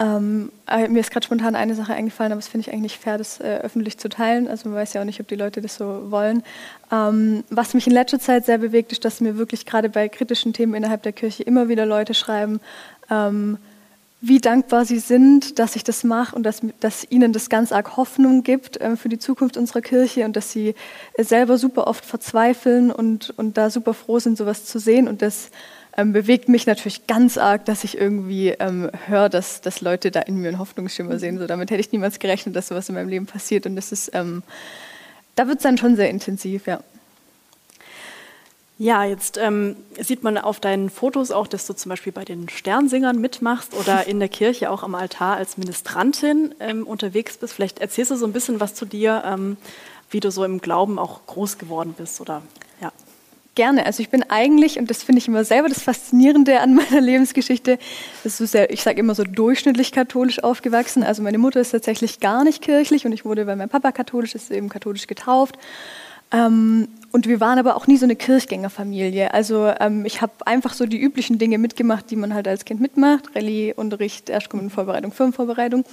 Ähm, 0.00 0.50
äh, 0.66 0.88
mir 0.88 1.00
ist 1.00 1.12
gerade 1.12 1.24
spontan 1.24 1.54
eine 1.54 1.76
Sache 1.76 1.94
eingefallen, 1.94 2.32
aber 2.32 2.40
das 2.40 2.48
finde 2.48 2.62
ich 2.62 2.72
eigentlich 2.72 2.94
nicht 2.94 3.00
fair, 3.00 3.16
das 3.16 3.38
äh, 3.38 3.60
öffentlich 3.62 3.96
zu 3.98 4.08
teilen. 4.08 4.48
Also 4.48 4.68
man 4.68 4.76
weiß 4.76 4.92
ja 4.94 5.00
auch 5.00 5.04
nicht, 5.04 5.20
ob 5.20 5.28
die 5.28 5.36
Leute 5.36 5.60
das 5.60 5.76
so 5.76 6.10
wollen. 6.10 6.42
Ähm, 6.90 7.44
was 7.50 7.74
mich 7.74 7.86
in 7.86 7.92
letzter 7.92 8.18
Zeit 8.18 8.44
sehr 8.44 8.58
bewegt, 8.58 8.90
ist, 8.90 9.04
dass 9.04 9.20
mir 9.20 9.38
wirklich 9.38 9.66
gerade 9.66 9.88
bei 9.88 10.08
kritischen 10.08 10.52
Themen 10.52 10.74
innerhalb 10.74 11.02
der 11.04 11.12
Kirche 11.12 11.44
immer 11.44 11.68
wieder 11.68 11.86
Leute 11.86 12.14
schreiben, 12.14 12.60
ähm, 13.08 13.58
wie 14.20 14.40
dankbar 14.40 14.84
sie 14.84 14.98
sind, 14.98 15.58
dass 15.58 15.76
ich 15.76 15.84
das 15.84 16.02
mache 16.02 16.34
und 16.34 16.44
dass, 16.44 16.62
dass 16.80 17.06
ihnen 17.10 17.32
das 17.32 17.48
ganz 17.48 17.70
arg 17.72 17.96
Hoffnung 17.96 18.42
gibt 18.42 18.80
äh, 18.80 18.96
für 18.96 19.08
die 19.08 19.18
Zukunft 19.18 19.56
unserer 19.56 19.82
Kirche 19.82 20.24
und 20.24 20.34
dass 20.34 20.50
sie 20.50 20.74
selber 21.18 21.56
super 21.56 21.86
oft 21.86 22.04
verzweifeln 22.04 22.90
und, 22.90 23.34
und 23.36 23.56
da 23.58 23.70
super 23.70 23.94
froh 23.94 24.18
sind, 24.18 24.38
sowas 24.38 24.64
zu 24.64 24.80
sehen 24.80 25.06
und 25.06 25.22
das 25.22 25.50
ähm, 25.96 26.12
bewegt 26.12 26.48
mich 26.48 26.66
natürlich 26.66 27.06
ganz 27.06 27.38
arg, 27.38 27.64
dass 27.66 27.84
ich 27.84 27.98
irgendwie 27.98 28.48
ähm, 28.50 28.90
höre, 29.06 29.28
dass, 29.28 29.60
dass 29.60 29.80
Leute 29.80 30.10
da 30.10 30.20
in 30.20 30.38
mir 30.38 30.48
einen 30.48 30.58
Hoffnungsschimmer 30.58 31.18
sehen. 31.18 31.38
So, 31.38 31.46
damit 31.46 31.70
hätte 31.70 31.80
ich 31.80 31.92
niemals 31.92 32.18
gerechnet, 32.18 32.56
dass 32.56 32.68
sowas 32.68 32.88
in 32.88 32.94
meinem 32.94 33.08
Leben 33.08 33.26
passiert. 33.26 33.66
Und 33.66 33.76
das 33.76 33.92
ist, 33.92 34.10
ähm, 34.14 34.42
da 35.36 35.46
wird 35.46 35.58
es 35.58 35.62
dann 35.62 35.78
schon 35.78 35.96
sehr 35.96 36.10
intensiv, 36.10 36.66
ja. 36.66 36.80
Ja, 38.76 39.04
jetzt 39.04 39.38
ähm, 39.38 39.76
sieht 40.00 40.24
man 40.24 40.36
auf 40.36 40.58
deinen 40.58 40.90
Fotos 40.90 41.30
auch, 41.30 41.46
dass 41.46 41.64
du 41.68 41.74
zum 41.74 41.90
Beispiel 41.90 42.12
bei 42.12 42.24
den 42.24 42.48
Sternsingern 42.48 43.20
mitmachst 43.20 43.72
oder 43.74 44.08
in 44.08 44.18
der 44.18 44.28
Kirche 44.28 44.68
auch 44.68 44.82
am 44.82 44.96
Altar 44.96 45.36
als 45.36 45.56
Ministrantin 45.56 46.56
ähm, 46.58 46.84
unterwegs 46.84 47.36
bist. 47.36 47.54
Vielleicht 47.54 47.78
erzählst 47.78 48.10
du 48.10 48.16
so 48.16 48.26
ein 48.26 48.32
bisschen 48.32 48.58
was 48.58 48.74
zu 48.74 48.84
dir, 48.84 49.22
ähm, 49.24 49.56
wie 50.10 50.18
du 50.18 50.32
so 50.32 50.44
im 50.44 50.60
Glauben 50.60 50.98
auch 50.98 51.24
groß 51.26 51.58
geworden 51.58 51.94
bist 51.96 52.20
oder. 52.20 52.42
Gerne. 53.54 53.86
Also 53.86 54.02
ich 54.02 54.10
bin 54.10 54.24
eigentlich, 54.28 54.78
und 54.80 54.90
das 54.90 55.04
finde 55.04 55.20
ich 55.20 55.28
immer 55.28 55.44
selber 55.44 55.68
das 55.68 55.80
Faszinierende 55.80 56.60
an 56.60 56.74
meiner 56.74 57.00
Lebensgeschichte, 57.00 57.78
ist 58.24 58.38
sehr, 58.38 58.70
ich 58.70 58.82
sage 58.82 58.98
immer 58.98 59.14
so 59.14 59.22
durchschnittlich 59.22 59.92
katholisch 59.92 60.42
aufgewachsen. 60.42 61.04
Also 61.04 61.22
meine 61.22 61.38
Mutter 61.38 61.60
ist 61.60 61.70
tatsächlich 61.70 62.18
gar 62.18 62.42
nicht 62.42 62.62
kirchlich 62.62 63.06
und 63.06 63.12
ich 63.12 63.24
wurde, 63.24 63.46
weil 63.46 63.54
mein 63.56 63.68
Papa 63.68 63.92
katholisch 63.92 64.34
ist, 64.34 64.50
eben 64.50 64.68
katholisch 64.68 65.06
getauft. 65.06 65.56
Ähm, 66.32 66.88
und 67.12 67.28
wir 67.28 67.38
waren 67.38 67.60
aber 67.60 67.76
auch 67.76 67.86
nie 67.86 67.96
so 67.96 68.06
eine 68.06 68.16
Kirchgängerfamilie. 68.16 69.32
Also 69.32 69.72
ähm, 69.78 70.04
ich 70.04 70.20
habe 70.20 70.32
einfach 70.46 70.74
so 70.74 70.84
die 70.84 71.00
üblichen 71.00 71.38
Dinge 71.38 71.58
mitgemacht, 71.58 72.10
die 72.10 72.16
man 72.16 72.34
halt 72.34 72.48
als 72.48 72.64
Kind 72.64 72.80
mitmacht. 72.80 73.36
Rallye-Unterricht, 73.36 74.30
Erstkommunenvorbereitung, 74.30 75.12
Firmenvorbereitung. 75.12 75.84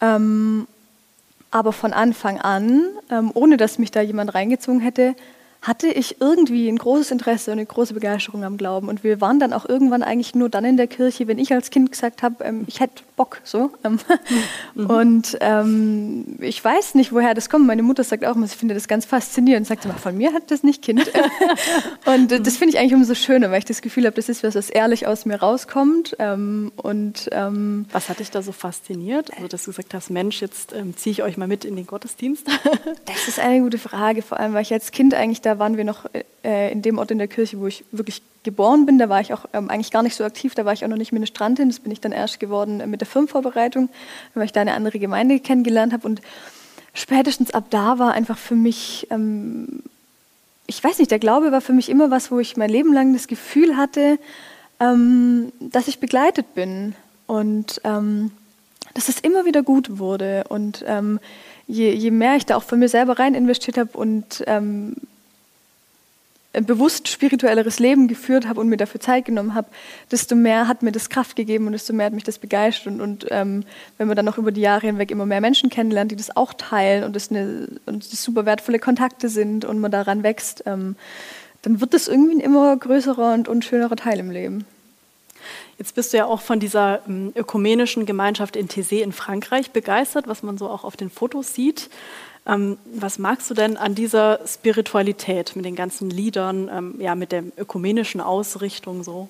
Ähm, 0.00 0.66
aber 1.50 1.72
von 1.72 1.92
Anfang 1.92 2.40
an, 2.40 2.82
ähm, 3.10 3.30
ohne 3.34 3.58
dass 3.58 3.78
mich 3.78 3.90
da 3.90 4.00
jemand 4.00 4.34
reingezogen 4.34 4.80
hätte, 4.80 5.14
hatte 5.60 5.88
ich 5.88 6.20
irgendwie 6.20 6.68
ein 6.68 6.78
großes 6.78 7.10
Interesse 7.10 7.50
und 7.50 7.58
eine 7.58 7.66
große 7.66 7.92
Begeisterung 7.92 8.44
am 8.44 8.56
Glauben. 8.56 8.88
Und 8.88 9.02
wir 9.02 9.20
waren 9.20 9.40
dann 9.40 9.52
auch 9.52 9.68
irgendwann 9.68 10.02
eigentlich 10.02 10.34
nur 10.34 10.48
dann 10.48 10.64
in 10.64 10.76
der 10.76 10.86
Kirche, 10.86 11.26
wenn 11.26 11.38
ich 11.38 11.52
als 11.52 11.70
Kind 11.70 11.90
gesagt 11.90 12.22
habe, 12.22 12.44
ähm, 12.44 12.64
ich 12.68 12.80
hätte 12.80 13.02
Bock 13.16 13.40
so. 13.42 13.72
Ähm, 13.84 13.98
mhm. 14.74 14.86
Und 14.86 15.38
ähm, 15.40 16.36
ich 16.40 16.64
weiß 16.64 16.94
nicht, 16.94 17.12
woher 17.12 17.34
das 17.34 17.50
kommt. 17.50 17.66
Meine 17.66 17.82
Mutter 17.82 18.04
sagt 18.04 18.24
auch 18.24 18.36
immer, 18.36 18.46
sie 18.46 18.56
findet 18.56 18.76
das 18.76 18.86
ganz 18.86 19.04
faszinierend. 19.04 19.66
Sagt 19.66 19.84
mal, 19.86 19.94
von 19.94 20.16
mir 20.16 20.32
hat 20.32 20.50
das 20.50 20.62
nicht 20.62 20.82
Kind. 20.82 21.10
und 22.06 22.32
äh, 22.32 22.40
das 22.40 22.56
finde 22.56 22.74
ich 22.74 22.80
eigentlich 22.80 22.94
umso 22.94 23.14
schöner, 23.14 23.50
weil 23.50 23.58
ich 23.58 23.64
das 23.64 23.82
Gefühl 23.82 24.06
habe, 24.06 24.14
das 24.14 24.28
ist 24.28 24.44
was, 24.44 24.54
was 24.54 24.70
ehrlich 24.70 25.08
aus 25.08 25.26
mir 25.26 25.40
rauskommt. 25.40 26.16
Ähm, 26.20 26.70
und 26.76 27.28
ähm, 27.32 27.86
was 27.90 28.08
hat 28.08 28.20
dich 28.20 28.30
da 28.30 28.42
so 28.42 28.52
fasziniert? 28.52 29.32
Also, 29.34 29.48
dass 29.48 29.64
du 29.64 29.72
gesagt 29.72 29.92
hast, 29.92 30.10
Mensch, 30.10 30.40
jetzt 30.40 30.72
ähm, 30.72 30.96
ziehe 30.96 31.12
ich 31.12 31.22
euch 31.24 31.36
mal 31.36 31.48
mit 31.48 31.64
in 31.64 31.74
den 31.74 31.86
Gottesdienst. 31.86 32.46
das 33.06 33.28
ist 33.28 33.40
eine 33.40 33.60
gute 33.60 33.78
Frage, 33.78 34.22
vor 34.22 34.38
allem, 34.38 34.54
weil 34.54 34.62
ich 34.62 34.72
als 34.72 34.92
Kind 34.92 35.14
eigentlich 35.14 35.40
da 35.40 35.57
waren 35.58 35.76
wir 35.76 35.84
noch 35.84 36.06
äh, 36.44 36.72
in 36.72 36.82
dem 36.82 36.98
Ort 36.98 37.10
in 37.10 37.18
der 37.18 37.28
Kirche, 37.28 37.60
wo 37.60 37.66
ich 37.66 37.84
wirklich 37.92 38.22
geboren 38.42 38.86
bin. 38.86 38.98
Da 38.98 39.08
war 39.08 39.20
ich 39.20 39.32
auch 39.32 39.46
ähm, 39.52 39.70
eigentlich 39.70 39.90
gar 39.90 40.02
nicht 40.02 40.14
so 40.14 40.24
aktiv, 40.24 40.54
da 40.54 40.64
war 40.64 40.72
ich 40.72 40.84
auch 40.84 40.88
noch 40.88 40.96
nicht 40.96 41.12
Ministrantin. 41.12 41.68
Das 41.68 41.80
bin 41.80 41.92
ich 41.92 42.00
dann 42.00 42.12
erst 42.12 42.40
geworden 42.40 42.80
äh, 42.80 42.86
mit 42.86 43.00
der 43.00 43.08
Firmenvorbereitung, 43.08 43.88
weil 44.34 44.44
ich 44.44 44.52
da 44.52 44.60
eine 44.60 44.74
andere 44.74 44.98
Gemeinde 44.98 45.40
kennengelernt 45.40 45.92
habe. 45.92 46.06
Und 46.06 46.22
spätestens 46.94 47.52
ab 47.52 47.64
da 47.70 47.98
war 47.98 48.12
einfach 48.12 48.38
für 48.38 48.54
mich, 48.54 49.06
ähm, 49.10 49.82
ich 50.66 50.82
weiß 50.82 50.98
nicht, 50.98 51.10
der 51.10 51.18
Glaube 51.18 51.52
war 51.52 51.60
für 51.60 51.72
mich 51.72 51.88
immer 51.88 52.10
was, 52.10 52.30
wo 52.30 52.38
ich 52.38 52.56
mein 52.56 52.70
Leben 52.70 52.92
lang 52.92 53.12
das 53.12 53.26
Gefühl 53.26 53.76
hatte, 53.76 54.18
ähm, 54.80 55.52
dass 55.60 55.88
ich 55.88 55.98
begleitet 55.98 56.54
bin 56.54 56.94
und 57.26 57.80
ähm, 57.84 58.30
dass 58.94 59.08
es 59.08 59.20
immer 59.20 59.44
wieder 59.44 59.62
gut 59.62 59.98
wurde. 59.98 60.44
Und 60.48 60.84
ähm, 60.86 61.20
je, 61.66 61.92
je, 61.92 62.10
mehr 62.10 62.36
ich 62.36 62.46
da 62.46 62.56
auch 62.56 62.62
von 62.62 62.78
mir 62.78 62.88
selber 62.88 63.18
rein 63.18 63.34
investiert 63.34 63.78
habe 63.78 63.96
und 63.96 64.42
ähm, 64.46 64.96
bewusst 66.52 67.08
spirituelleres 67.08 67.78
Leben 67.78 68.08
geführt 68.08 68.48
habe 68.48 68.60
und 68.60 68.68
mir 68.68 68.78
dafür 68.78 69.00
Zeit 69.00 69.26
genommen 69.26 69.54
habe, 69.54 69.68
desto 70.10 70.34
mehr 70.34 70.66
hat 70.66 70.82
mir 70.82 70.92
das 70.92 71.10
Kraft 71.10 71.36
gegeben 71.36 71.66
und 71.66 71.72
desto 71.72 71.92
mehr 71.92 72.06
hat 72.06 72.14
mich 72.14 72.24
das 72.24 72.38
begeistert. 72.38 72.86
Und, 72.94 73.00
und 73.00 73.26
ähm, 73.30 73.64
wenn 73.98 74.08
man 74.08 74.16
dann 74.16 74.28
auch 74.28 74.38
über 74.38 74.50
die 74.50 74.62
Jahre 74.62 74.86
hinweg 74.86 75.10
immer 75.10 75.26
mehr 75.26 75.40
Menschen 75.40 75.70
kennenlernt, 75.70 76.10
die 76.10 76.16
das 76.16 76.34
auch 76.36 76.54
teilen 76.54 77.04
und 77.04 77.14
das, 77.14 77.30
eine, 77.30 77.68
und 77.86 78.12
das 78.12 78.22
super 78.22 78.46
wertvolle 78.46 78.78
Kontakte 78.78 79.28
sind 79.28 79.64
und 79.64 79.78
man 79.78 79.90
daran 79.90 80.22
wächst, 80.22 80.64
ähm, 80.66 80.96
dann 81.62 81.80
wird 81.80 81.92
das 81.92 82.08
irgendwie 82.08 82.36
ein 82.36 82.40
immer 82.40 82.76
größerer 82.76 83.34
und, 83.34 83.48
und 83.48 83.64
schönerer 83.64 83.96
Teil 83.96 84.18
im 84.18 84.30
Leben. 84.30 84.64
Jetzt 85.76 85.94
bist 85.94 86.12
du 86.12 86.16
ja 86.16 86.24
auch 86.24 86.40
von 86.40 86.60
dieser 86.60 87.06
ähm, 87.06 87.32
ökumenischen 87.36 88.06
Gemeinschaft 88.06 88.56
in 88.56 88.68
Thésée 88.68 89.02
in 89.02 89.12
Frankreich 89.12 89.70
begeistert, 89.70 90.26
was 90.26 90.42
man 90.42 90.58
so 90.58 90.68
auch 90.68 90.84
auf 90.84 90.96
den 90.96 91.10
Fotos 91.10 91.54
sieht. 91.54 91.90
Ähm, 92.48 92.78
was 92.94 93.18
magst 93.18 93.50
du 93.50 93.54
denn 93.54 93.76
an 93.76 93.94
dieser 93.94 94.40
Spiritualität 94.46 95.54
mit 95.54 95.64
den 95.64 95.76
ganzen 95.76 96.08
Liedern, 96.08 96.70
ähm, 96.72 96.94
ja, 96.98 97.14
mit 97.14 97.30
der 97.30 97.44
ökumenischen 97.58 98.20
Ausrichtung 98.20 99.04
so? 99.04 99.28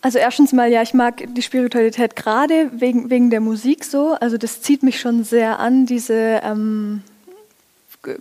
Also 0.00 0.18
erstens 0.18 0.52
mal, 0.52 0.70
ja, 0.70 0.82
ich 0.82 0.92
mag 0.92 1.24
die 1.34 1.40
Spiritualität 1.40 2.14
gerade 2.14 2.70
wegen, 2.74 3.08
wegen 3.08 3.30
der 3.30 3.40
Musik 3.40 3.84
so. 3.84 4.16
Also 4.20 4.36
das 4.36 4.60
zieht 4.60 4.82
mich 4.82 5.00
schon 5.00 5.24
sehr 5.24 5.60
an, 5.60 5.86
diese 5.86 6.42
ähm, 6.44 7.02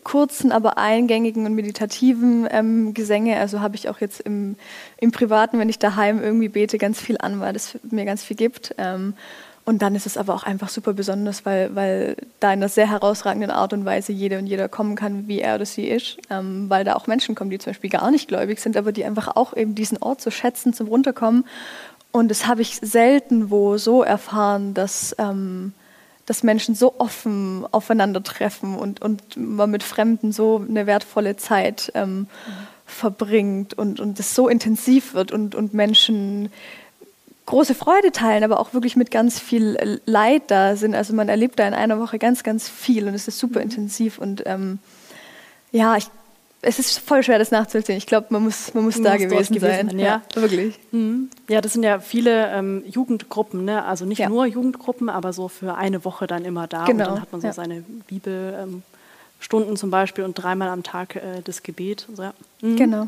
kurzen, 0.04 0.52
aber 0.52 0.78
eingängigen 0.78 1.46
und 1.46 1.56
meditativen 1.56 2.48
ähm, 2.52 2.94
Gesänge. 2.94 3.38
Also 3.38 3.60
habe 3.60 3.76
ich 3.76 3.90
auch 3.90 4.00
jetzt 4.00 4.22
im, 4.22 4.56
im 4.98 5.12
Privaten, 5.12 5.60
wenn 5.60 5.68
ich 5.68 5.80
daheim 5.80 6.24
irgendwie 6.24 6.48
bete, 6.48 6.78
ganz 6.78 7.02
viel 7.02 7.18
an, 7.20 7.42
weil 7.42 7.54
das 7.54 7.78
mir 7.90 8.06
ganz 8.06 8.24
viel 8.24 8.38
gibt. 8.38 8.76
Ähm, 8.78 9.14
und 9.66 9.82
dann 9.82 9.96
ist 9.96 10.06
es 10.06 10.18
aber 10.18 10.34
auch 10.34 10.44
einfach 10.44 10.68
super 10.68 10.92
besonders, 10.92 11.46
weil, 11.46 11.74
weil 11.74 12.18
da 12.42 12.52
in 12.52 12.60
einer 12.60 12.68
sehr 12.68 12.90
herausragenden 12.90 13.50
Art 13.50 13.72
und 13.72 13.86
Weise 13.86 14.12
jede 14.12 14.38
und 14.38 14.46
jeder 14.46 14.68
kommen 14.68 14.96
kann, 14.96 15.28
wie 15.30 15.40
er 15.40 15.56
oder 15.56 15.66
sie 15.66 15.88
ist. 15.88 16.18
Ähm, 16.30 16.70
weil 16.70 16.84
da 16.84 16.96
auch 16.96 17.08
Menschen 17.08 17.34
kommen, 17.34 17.50
die 17.50 17.60
zum 17.60 17.72
Beispiel 17.72 17.90
gar 17.90 18.12
nicht 18.12 18.28
gläubig 18.28 18.60
sind, 18.60 18.76
aber 18.76 18.92
die 18.92 19.06
einfach 19.06 19.36
auch 19.36 19.56
eben 19.56 19.74
diesen 19.74 19.98
Ort 20.00 20.20
so 20.20 20.32
schätzen 20.32 20.74
zum 20.74 20.88
Runterkommen. 20.88 21.46
Und 22.12 22.30
das 22.30 22.46
habe 22.46 22.62
ich 22.62 22.76
selten 22.82 23.52
wo 23.52 23.78
so 23.78 24.04
erfahren, 24.04 24.74
dass, 24.74 25.16
ähm, 25.18 25.74
dass 26.26 26.44
Menschen 26.44 26.76
so 26.76 26.96
offen 26.98 27.66
aufeinandertreffen 27.72 28.76
und, 28.76 29.02
und 29.02 29.38
man 29.38 29.72
mit 29.72 29.84
Fremden 29.84 30.34
so 30.34 30.64
eine 30.68 30.88
wertvolle 30.88 31.38
Zeit 31.38 31.90
ähm, 31.96 32.20
mhm. 32.20 32.28
verbringt 32.86 33.76
und, 33.76 34.02
und 34.02 34.20
das 34.20 34.36
so 34.36 34.50
intensiv 34.50 35.14
wird 35.14 35.32
und, 35.32 35.56
und 35.56 35.74
Menschen 35.74 36.50
große 37.46 37.76
Freude 37.76 38.12
teilen, 38.12 38.44
aber 38.44 38.60
auch 38.60 38.74
wirklich 38.74 38.96
mit 38.96 39.12
ganz 39.12 39.40
viel 39.40 40.00
Leid 40.06 40.44
da 40.48 40.76
sind. 40.76 40.96
Also 40.96 41.14
man 41.14 41.30
erlebt 41.30 41.60
da 41.60 41.68
in 41.68 41.74
einer 41.74 42.00
Woche 42.00 42.20
ganz, 42.20 42.44
ganz 42.44 42.70
viel 42.70 43.08
und 43.08 43.14
es 43.14 43.28
ist 43.28 43.40
super 43.40 43.60
mhm. 43.60 43.66
intensiv 43.66 44.18
und 44.18 44.44
ähm, 44.46 44.80
ja, 45.72 45.98
ich, 45.98 46.08
es 46.62 46.80
ist 46.80 47.00
voll 47.00 47.24
schwer, 47.24 47.40
das 47.40 47.52
nachzuvollziehen. 47.52 47.98
Ich 47.98 48.06
glaube, 48.06 48.28
man 48.30 48.44
muss, 48.44 48.74
man 48.74 48.86
muss 48.86 48.96
man 48.96 49.04
da 49.04 49.12
muss 49.14 49.22
gewesen, 49.22 49.56
gewesen, 49.56 49.90
sein. 49.90 50.00
Ja, 50.00 50.22
ja, 50.34 50.42
wirklich. 50.42 50.80
Mhm. 50.92 51.30
Ja, 51.50 51.60
das 51.60 51.74
sind 51.74 51.84
ja 51.84 52.00
viele 52.00 52.52
ähm, 52.52 52.84
Jugendgruppen, 52.88 53.66
ne? 53.66 53.84
also 53.84 54.06
nicht 54.06 54.20
ja. 54.20 54.30
nur 54.30 54.46
Jugendgruppen, 54.46 55.10
aber 55.10 55.34
so 55.34 55.50
für 55.50 55.76
eine 55.76 56.06
Woche 56.06 56.28
dann 56.28 56.46
immer 56.46 56.68
da 56.68 56.86
genau. 56.86 57.04
und 57.04 57.12
dann 57.12 57.22
hat 57.22 57.32
man 57.32 57.42
so 57.42 57.48
ja. 57.48 57.54
seine 57.54 57.84
Bibelstunden 58.08 59.72
ähm, 59.72 59.76
zum 59.76 59.90
Beispiel 59.90 60.24
und 60.24 60.36
dreimal 60.36 60.70
am 60.70 60.84
Tag 60.84 61.18
äh, 61.18 61.42
das 61.44 61.64
Gebet. 61.64 62.08
So, 62.16 62.24
mhm. 62.62 62.76
Genau. 62.78 63.08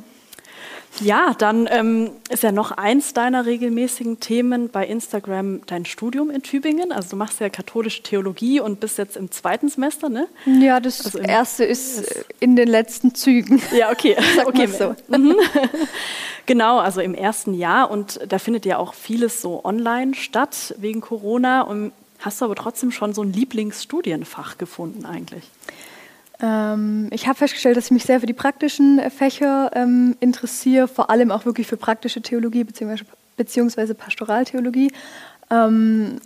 Ja, 1.01 1.33
dann 1.37 1.67
ähm, 1.69 2.11
ist 2.29 2.43
ja 2.43 2.51
noch 2.51 2.71
eins 2.71 3.13
deiner 3.13 3.45
regelmäßigen 3.45 4.19
Themen 4.19 4.69
bei 4.69 4.85
Instagram 4.85 5.61
dein 5.65 5.85
Studium 5.85 6.29
in 6.29 6.41
Tübingen. 6.41 6.91
Also 6.91 7.11
du 7.11 7.15
machst 7.17 7.39
ja 7.39 7.49
katholische 7.49 8.03
Theologie 8.03 8.59
und 8.59 8.79
bist 8.79 8.97
jetzt 8.97 9.17
im 9.17 9.31
zweiten 9.31 9.69
Semester, 9.69 10.09
ne? 10.09 10.27
Ja, 10.45 10.79
das 10.79 11.05
also 11.05 11.19
erste 11.19 11.65
ist 11.65 12.25
in 12.39 12.55
den 12.55 12.67
letzten 12.67 13.13
Zügen. 13.13 13.61
Ja, 13.77 13.91
okay. 13.91 14.15
okay. 14.45 14.67
so. 14.67 14.95
Mhm. 15.07 15.35
genau, 16.45 16.79
also 16.79 17.01
im 17.01 17.13
ersten 17.13 17.53
Jahr 17.53 17.91
und 17.91 18.19
da 18.27 18.39
findet 18.39 18.65
ja 18.65 18.77
auch 18.77 18.93
vieles 18.93 19.41
so 19.41 19.65
online 19.65 20.13
statt 20.15 20.75
wegen 20.77 21.01
Corona. 21.01 21.61
Und 21.61 21.91
hast 22.19 22.41
du 22.41 22.45
aber 22.45 22.55
trotzdem 22.55 22.91
schon 22.91 23.13
so 23.13 23.21
ein 23.21 23.33
Lieblingsstudienfach 23.33 24.57
gefunden 24.57 25.05
eigentlich? 25.05 25.43
Ähm, 26.41 27.07
ich 27.11 27.27
habe 27.27 27.37
festgestellt, 27.37 27.77
dass 27.77 27.85
ich 27.85 27.91
mich 27.91 28.03
sehr 28.03 28.19
für 28.19 28.25
die 28.25 28.33
praktischen 28.33 28.99
äh, 28.99 29.09
Fächer 29.09 29.71
ähm, 29.73 30.15
interessiere, 30.19 30.87
vor 30.87 31.09
allem 31.09 31.31
auch 31.31 31.45
wirklich 31.45 31.67
für 31.67 31.77
praktische 31.77 32.21
Theologie 32.21 32.63
bzw. 32.63 33.03
beziehungsweise 33.37 33.95
Pastoraltheologie. 33.95 34.91
Ähm, 35.49 36.19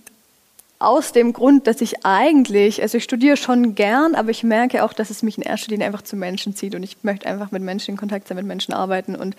aus 0.82 1.12
dem 1.12 1.34
Grund, 1.34 1.68
dass 1.68 1.82
ich 1.82 2.06
eigentlich, 2.06 2.82
also 2.82 2.98
ich 2.98 3.04
studiere 3.04 3.36
schon 3.36 3.76
gern, 3.76 4.16
aber 4.16 4.30
ich 4.30 4.46
merke 4.46 4.86
auch, 4.86 4.94
dass 4.94 5.10
es 5.10 5.24
mich 5.24 5.38
in 5.38 5.44
erster 5.44 5.72
Linie 5.72 5.86
einfach 5.86 6.04
zu 6.04 6.16
Menschen 6.16 6.56
zieht 6.56 6.74
und 6.74 6.84
ich 6.84 7.04
möchte 7.04 7.28
einfach 7.28 7.52
mit 7.52 7.62
Menschen 7.62 7.92
in 7.92 7.98
Kontakt 7.98 8.30
sein, 8.30 8.38
mit 8.38 8.46
Menschen 8.46 8.74
arbeiten 8.74 9.14
und 9.16 9.36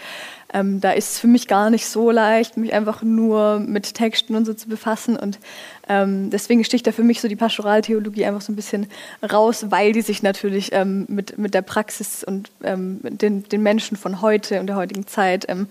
ähm, 0.53 0.83
da 0.83 0.93
ist 0.93 1.13
es 1.13 1.19
für 1.19 1.29
mich 1.29 1.49
gar 1.49 1.71
nicht 1.71 1.87
so 1.87 2.11
leicht, 2.11 2.59
mich 2.59 2.75
einfach 2.75 3.03
nur 3.03 3.59
mit 3.59 3.95
Texten 3.95 4.35
und 4.35 4.45
so 4.45 4.53
zu 4.53 4.69
befassen 4.69 5.17
und 5.17 5.39
ähm, 5.91 6.31
deswegen 6.31 6.63
sticht 6.63 6.87
da 6.87 6.93
für 6.93 7.03
mich 7.03 7.21
so 7.21 7.27
die 7.27 7.35
Pastoraltheologie 7.35 8.25
einfach 8.25 8.43
so 8.43 8.53
ein 8.53 8.57
bisschen 8.57 8.87
raus, 9.29 9.67
weil 9.71 9.93
die 9.93 10.03
sich 10.03 10.23
natürlich 10.23 10.71
ähm, 10.73 11.05
mit, 11.09 11.37
mit 11.37 11.53
der 11.53 11.63
Praxis 11.63 12.23
und 12.23 12.49
ähm, 12.63 13.01
den, 13.03 13.43
den 13.49 13.61
Menschen 13.65 13.97
von 13.97 14.23
heute 14.23 14.61
und 14.61 14.69
der 14.69 14.77
heutigen 14.77 15.09
Zeit 15.09 15.47
ähm, 15.49 15.59
mhm. 15.59 15.67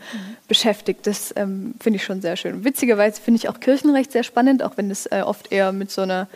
beschäftigt. 0.50 1.08
Das 1.08 1.34
ähm, 1.38 1.74
finde 1.80 1.98
ich 1.98 2.04
schon 2.04 2.20
sehr 2.20 2.36
schön. 2.36 2.66
Witzigerweise 2.66 3.22
finde 3.22 3.38
ich 3.38 3.48
auch 3.48 3.62
Kirchenrecht 3.62 4.12
sehr 4.12 4.24
spannend, 4.24 4.62
auch 4.62 4.76
wenn 4.76 4.92
es 4.92 5.06
äh, 5.06 5.22
oft 5.24 5.54
eher 5.54 5.72
mit 5.72 5.90
so 5.90 6.02
einer 6.02 6.28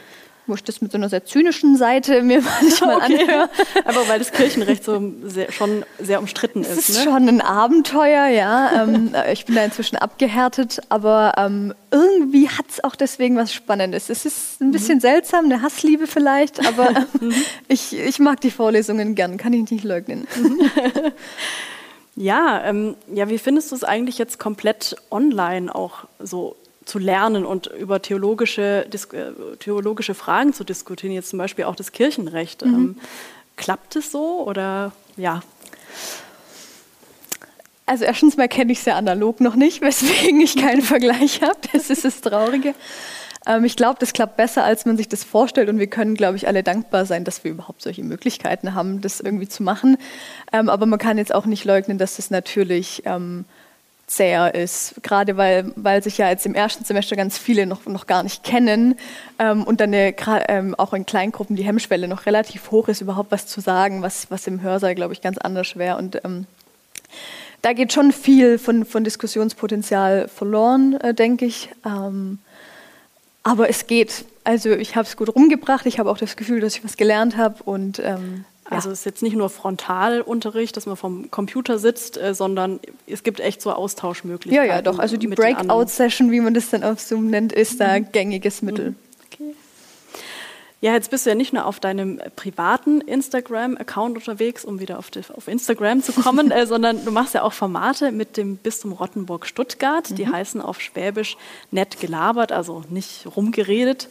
wo 0.45 0.55
ich 0.55 0.63
das 0.63 0.81
mit 0.81 0.91
so 0.91 0.97
einer 0.97 1.09
sehr 1.09 1.25
zynischen 1.25 1.77
Seite 1.77 2.21
mir 2.21 2.41
manchmal 2.61 2.97
okay. 2.97 3.21
anhöre. 3.21 3.49
Aber 3.85 4.07
weil 4.07 4.19
das 4.19 4.31
Kirchenrecht 4.31 4.83
so 4.83 5.13
sehr, 5.23 5.51
schon 5.51 5.85
sehr 5.99 6.19
umstritten 6.19 6.61
ist. 6.61 6.71
Es 6.71 6.89
ist 6.89 6.97
ne? 6.97 7.03
schon 7.03 7.27
ein 7.27 7.41
Abenteuer, 7.41 8.27
ja. 8.27 8.83
ähm, 8.83 9.13
ich 9.31 9.45
bin 9.45 9.55
da 9.55 9.63
inzwischen 9.63 9.97
abgehärtet, 9.97 10.81
aber 10.89 11.33
ähm, 11.37 11.73
irgendwie 11.91 12.49
hat 12.49 12.65
es 12.69 12.83
auch 12.83 12.95
deswegen 12.95 13.37
was 13.37 13.53
Spannendes. 13.53 14.09
Es 14.09 14.25
ist 14.25 14.61
ein 14.61 14.71
bisschen 14.71 14.95
mhm. 14.95 15.01
seltsam, 15.01 15.45
eine 15.45 15.61
Hassliebe 15.61 16.07
vielleicht, 16.07 16.65
aber 16.65 16.89
mhm. 17.19 17.33
ich, 17.67 17.97
ich 17.97 18.19
mag 18.19 18.41
die 18.41 18.51
Vorlesungen 18.51 19.15
gern, 19.15 19.37
kann 19.37 19.53
ich 19.53 19.69
nicht 19.71 19.83
leugnen. 19.83 20.27
Ja, 22.15 22.63
ähm, 22.63 22.95
ja, 23.11 23.27
wie 23.29 23.39
findest 23.39 23.71
du 23.71 23.75
es 23.75 23.83
eigentlich 23.83 24.19
jetzt 24.19 24.37
komplett 24.37 24.95
online 25.09 25.73
auch 25.73 26.05
so 26.19 26.55
zu 26.85 26.99
lernen 26.99 27.45
und 27.45 27.67
über 27.67 28.01
theologische, 28.01 28.85
äh, 28.85 29.57
theologische 29.59 30.13
Fragen 30.13 30.53
zu 30.53 30.63
diskutieren, 30.63 31.13
jetzt 31.13 31.29
zum 31.29 31.39
Beispiel 31.39 31.65
auch 31.65 31.75
das 31.75 31.91
Kirchenrecht. 31.91 32.65
Mhm. 32.65 32.73
Ähm, 32.73 32.97
klappt 33.55 33.95
es 33.95 34.11
so 34.11 34.43
oder 34.47 34.91
ja? 35.17 35.41
Also 37.85 38.05
erstens 38.05 38.37
mal 38.37 38.47
kenne 38.47 38.71
ich 38.71 38.79
es 38.79 38.85
ja 38.85 38.95
analog 38.95 39.41
noch 39.41 39.55
nicht, 39.55 39.81
weswegen 39.81 40.41
ich 40.41 40.55
keinen 40.55 40.81
Vergleich 40.81 41.41
habe. 41.41 41.59
Das 41.73 41.89
ist 41.89 42.05
das 42.05 42.21
Traurige. 42.21 42.73
Ähm, 43.45 43.65
ich 43.65 43.75
glaube, 43.75 43.97
das 43.99 44.13
klappt 44.13 44.37
besser, 44.37 44.63
als 44.63 44.85
man 44.85 44.97
sich 44.97 45.09
das 45.09 45.23
vorstellt 45.23 45.69
und 45.69 45.79
wir 45.79 45.87
können, 45.87 46.15
glaube 46.15 46.37
ich, 46.37 46.47
alle 46.47 46.63
dankbar 46.63 47.05
sein, 47.05 47.23
dass 47.23 47.43
wir 47.43 47.51
überhaupt 47.51 47.81
solche 47.81 48.03
Möglichkeiten 48.03 48.73
haben, 48.73 49.01
das 49.01 49.19
irgendwie 49.19 49.47
zu 49.47 49.63
machen. 49.63 49.97
Ähm, 50.51 50.69
aber 50.69 50.85
man 50.85 50.99
kann 50.99 51.17
jetzt 51.17 51.33
auch 51.33 51.45
nicht 51.45 51.65
leugnen, 51.65 51.97
dass 51.97 52.15
das 52.15 52.29
natürlich 52.29 53.03
ähm, 53.05 53.45
zäher 54.07 54.53
ist, 54.53 54.95
gerade 55.01 55.37
weil, 55.37 55.71
weil 55.75 56.03
sich 56.03 56.17
ja 56.17 56.29
jetzt 56.29 56.45
im 56.45 56.55
ersten 56.55 56.83
Semester 56.83 57.15
ganz 57.15 57.37
viele 57.37 57.65
noch, 57.65 57.85
noch 57.85 58.05
gar 58.05 58.23
nicht 58.23 58.43
kennen 58.43 58.95
ähm, 59.39 59.63
und 59.63 59.81
dann 59.81 59.93
eine, 59.93 60.13
ähm, 60.49 60.75
auch 60.75 60.93
in 60.93 61.05
Kleingruppen 61.05 61.55
die 61.55 61.63
Hemmschwelle 61.63 62.07
noch 62.07 62.25
relativ 62.25 62.71
hoch 62.71 62.89
ist, 62.89 63.01
überhaupt 63.01 63.31
was 63.31 63.47
zu 63.47 63.61
sagen, 63.61 64.01
was, 64.01 64.29
was 64.29 64.45
im 64.47 64.61
Hörsaal, 64.61 64.95
glaube 64.95 65.13
ich, 65.13 65.21
ganz 65.21 65.37
anders 65.37 65.75
wäre. 65.77 65.97
Und 65.97 66.23
ähm, 66.23 66.45
da 67.61 67.73
geht 67.73 67.93
schon 67.93 68.11
viel 68.11 68.59
von, 68.59 68.85
von 68.85 69.03
Diskussionspotenzial 69.03 70.27
verloren, 70.27 70.99
äh, 70.99 71.13
denke 71.13 71.45
ich. 71.45 71.69
Ähm, 71.85 72.39
aber 73.41 73.69
es 73.69 73.87
geht. 73.87 74.25
Also 74.43 74.71
ich 74.71 74.95
habe 74.95 75.07
es 75.07 75.15
gut 75.15 75.33
rumgebracht. 75.33 75.85
Ich 75.85 75.99
habe 75.99 76.09
auch 76.11 76.17
das 76.17 76.35
Gefühl, 76.35 76.59
dass 76.59 76.75
ich 76.75 76.83
was 76.83 76.97
gelernt 76.97 77.37
habe 77.37 77.63
und 77.63 77.99
ähm, 77.99 78.45
also 78.75 78.91
es 78.91 78.99
ist 78.99 79.05
jetzt 79.05 79.23
nicht 79.23 79.35
nur 79.35 79.49
Frontalunterricht, 79.49 80.75
dass 80.75 80.85
man 80.85 80.95
vom 80.95 81.29
Computer 81.31 81.79
sitzt, 81.79 82.17
äh, 82.17 82.33
sondern 82.33 82.79
es 83.07 83.23
gibt 83.23 83.39
echt 83.39 83.61
so 83.61 83.71
Austauschmöglichkeiten. 83.71 84.67
Ja, 84.67 84.75
ja, 84.75 84.81
doch. 84.81 84.99
Also 84.99 85.17
die 85.17 85.27
Breakout-Session, 85.27 86.31
wie 86.31 86.39
man 86.39 86.53
das 86.53 86.69
dann 86.69 86.83
auf 86.83 86.99
Zoom 86.99 87.29
nennt, 87.29 87.53
ist 87.53 87.79
da 87.79 87.99
mhm. 87.99 88.11
gängiges 88.11 88.61
Mittel. 88.61 88.89
Okay. 88.89 89.12
Ja, 90.83 90.91
jetzt 90.95 91.11
bist 91.11 91.25
du 91.25 91.29
ja 91.29 91.35
nicht 91.35 91.53
nur 91.53 91.65
auf 91.65 91.79
deinem 91.79 92.19
privaten 92.35 92.99
Instagram-Account 92.99 94.17
unterwegs, 94.17 94.65
um 94.65 94.81
wieder 94.81 94.99
auf, 94.99 95.11
die, 95.11 95.21
auf 95.33 95.47
Instagram 95.47 96.03
zu 96.03 96.11
kommen, 96.11 96.51
äh, 96.51 96.67
sondern 96.67 97.05
du 97.05 97.11
machst 97.11 97.33
ja 97.35 97.43
auch 97.43 97.53
Formate 97.53 98.11
mit 98.11 98.35
dem 98.35 98.57
Bistum 98.57 98.91
Rottenburg-Stuttgart. 98.91 100.11
Mhm. 100.11 100.15
Die 100.15 100.27
heißen 100.27 100.59
auf 100.59 100.81
Schwäbisch 100.81 101.37
nett 101.71 102.01
gelabert, 102.01 102.51
also 102.51 102.83
nicht 102.89 103.25
rumgeredet. 103.33 104.09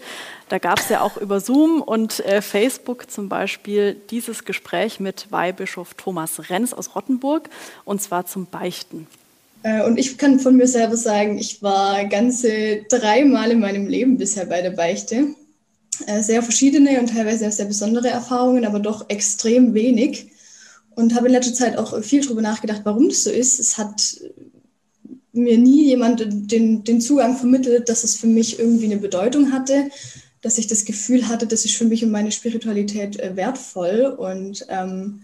Da 0.48 0.56
gab 0.56 0.78
es 0.78 0.88
ja 0.88 1.02
auch 1.02 1.18
über 1.18 1.40
Zoom 1.40 1.82
und 1.82 2.20
äh, 2.20 2.40
Facebook 2.40 3.10
zum 3.10 3.28
Beispiel 3.28 3.94
dieses 4.08 4.46
Gespräch 4.46 4.98
mit 4.98 5.26
Weihbischof 5.28 5.92
Thomas 5.92 6.48
Renz 6.48 6.72
aus 6.72 6.96
Rottenburg 6.96 7.50
und 7.84 8.00
zwar 8.00 8.24
zum 8.24 8.46
Beichten. 8.46 9.06
Äh, 9.62 9.84
und 9.84 9.98
ich 9.98 10.16
kann 10.16 10.40
von 10.40 10.56
mir 10.56 10.68
selber 10.68 10.96
sagen, 10.96 11.36
ich 11.36 11.62
war 11.62 12.06
ganze 12.06 12.84
dreimal 12.88 13.50
in 13.50 13.60
meinem 13.60 13.88
Leben 13.88 14.16
bisher 14.16 14.46
bei 14.46 14.62
der 14.62 14.70
Beichte. 14.70 15.34
Äh, 16.06 16.22
sehr 16.22 16.42
verschiedene 16.42 16.98
und 17.00 17.10
teilweise 17.10 17.50
sehr 17.50 17.66
besondere 17.66 18.08
Erfahrungen, 18.08 18.64
aber 18.64 18.80
doch 18.80 19.08
extrem 19.08 19.74
wenig. 19.74 20.30
Und 20.94 21.14
habe 21.14 21.26
in 21.26 21.32
letzter 21.32 21.54
Zeit 21.54 21.78
auch 21.78 22.02
viel 22.02 22.22
darüber 22.22 22.42
nachgedacht, 22.42 22.82
warum 22.84 23.08
das 23.08 23.24
so 23.24 23.30
ist. 23.30 23.60
Es 23.60 23.78
hat 23.78 24.20
mir 25.32 25.56
nie 25.56 25.86
jemand 25.86 26.26
den, 26.50 26.84
den 26.84 27.00
Zugang 27.00 27.36
vermittelt, 27.36 27.88
dass 27.88 28.04
es 28.04 28.16
für 28.16 28.26
mich 28.26 28.58
irgendwie 28.58 28.86
eine 28.86 28.98
Bedeutung 28.98 29.52
hatte, 29.52 29.90
dass 30.42 30.58
ich 30.58 30.66
das 30.66 30.84
Gefühl 30.84 31.28
hatte, 31.28 31.46
das 31.46 31.64
ist 31.64 31.76
für 31.76 31.84
mich 31.84 32.04
und 32.04 32.10
meine 32.10 32.32
Spiritualität 32.32 33.18
äh, 33.18 33.36
wertvoll. 33.36 34.14
Und 34.18 34.66
ähm, 34.68 35.22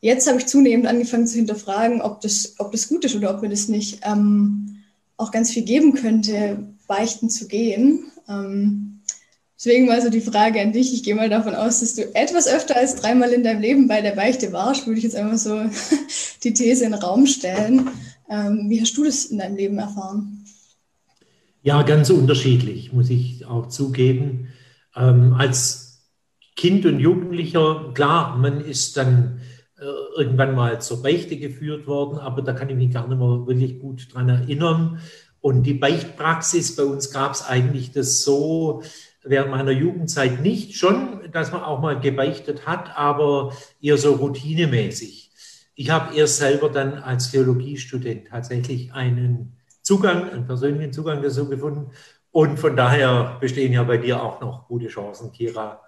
jetzt 0.00 0.26
habe 0.26 0.38
ich 0.38 0.46
zunehmend 0.46 0.86
angefangen 0.86 1.26
zu 1.26 1.36
hinterfragen, 1.36 2.00
ob 2.00 2.20
das, 2.20 2.54
ob 2.58 2.72
das 2.72 2.88
gut 2.88 3.04
ist 3.04 3.14
oder 3.14 3.34
ob 3.34 3.42
mir 3.42 3.50
das 3.50 3.68
nicht 3.68 4.00
ähm, 4.04 4.78
auch 5.16 5.30
ganz 5.30 5.52
viel 5.52 5.62
geben 5.62 5.94
könnte, 5.94 6.66
beichten 6.88 7.30
zu 7.30 7.46
gehen. 7.46 8.04
Ähm, 8.28 8.93
Deswegen 9.56 9.86
mal 9.86 10.02
so 10.02 10.10
die 10.10 10.20
Frage 10.20 10.60
an 10.60 10.72
dich. 10.72 10.92
Ich 10.92 11.04
gehe 11.04 11.14
mal 11.14 11.28
davon 11.28 11.54
aus, 11.54 11.80
dass 11.80 11.94
du 11.94 12.14
etwas 12.14 12.48
öfter 12.48 12.76
als 12.76 12.96
dreimal 12.96 13.32
in 13.32 13.44
deinem 13.44 13.60
Leben 13.60 13.88
bei 13.88 14.00
der 14.00 14.12
Beichte 14.12 14.52
warst. 14.52 14.86
Würde 14.86 14.98
ich 14.98 15.04
jetzt 15.04 15.16
einfach 15.16 15.38
so 15.38 15.64
die 16.44 16.52
These 16.52 16.84
in 16.84 16.92
den 16.92 17.00
Raum 17.00 17.26
stellen. 17.26 17.90
Ähm, 18.28 18.66
wie 18.68 18.80
hast 18.80 18.96
du 18.96 19.04
das 19.04 19.26
in 19.26 19.38
deinem 19.38 19.56
Leben 19.56 19.78
erfahren? 19.78 20.44
Ja, 21.62 21.82
ganz 21.82 22.10
unterschiedlich, 22.10 22.92
muss 22.92 23.10
ich 23.10 23.46
auch 23.46 23.68
zugeben. 23.68 24.48
Ähm, 24.96 25.34
als 25.34 26.02
Kind 26.56 26.84
und 26.84 27.00
Jugendlicher, 27.00 27.92
klar, 27.94 28.36
man 28.36 28.60
ist 28.60 28.96
dann 28.96 29.40
äh, 29.78 30.20
irgendwann 30.20 30.54
mal 30.54 30.80
zur 30.80 31.02
Beichte 31.02 31.36
geführt 31.36 31.86
worden, 31.86 32.18
aber 32.18 32.42
da 32.42 32.52
kann 32.52 32.68
ich 32.68 32.76
mich 32.76 32.92
gar 32.92 33.08
nicht 33.08 33.18
mehr 33.18 33.46
wirklich 33.46 33.80
gut 33.80 34.12
dran 34.12 34.28
erinnern. 34.28 35.00
Und 35.40 35.64
die 35.64 35.74
Beichtpraxis, 35.74 36.76
bei 36.76 36.84
uns 36.84 37.10
gab 37.10 37.32
es 37.32 37.44
eigentlich 37.44 37.92
das 37.92 38.22
so, 38.22 38.82
während 39.24 39.50
meiner 39.50 39.70
Jugendzeit 39.70 40.40
nicht. 40.40 40.76
Schon, 40.76 41.30
dass 41.32 41.52
man 41.52 41.62
auch 41.62 41.80
mal 41.80 41.98
gebeichtet 41.98 42.66
hat, 42.66 42.96
aber 42.96 43.52
eher 43.80 43.98
so 43.98 44.12
routinemäßig. 44.12 45.32
Ich 45.74 45.90
habe 45.90 46.14
erst 46.14 46.38
selber 46.38 46.68
dann 46.68 46.94
als 46.94 47.30
Theologiestudent 47.30 48.28
tatsächlich 48.28 48.92
einen 48.92 49.56
Zugang, 49.82 50.30
einen 50.30 50.46
persönlichen 50.46 50.92
Zugang 50.92 51.22
dazu 51.22 51.48
gefunden. 51.48 51.90
Und 52.30 52.58
von 52.58 52.76
daher 52.76 53.36
bestehen 53.40 53.72
ja 53.72 53.82
bei 53.82 53.96
dir 53.96 54.22
auch 54.22 54.40
noch 54.40 54.66
gute 54.66 54.88
Chancen, 54.88 55.32
Kira. 55.32 55.80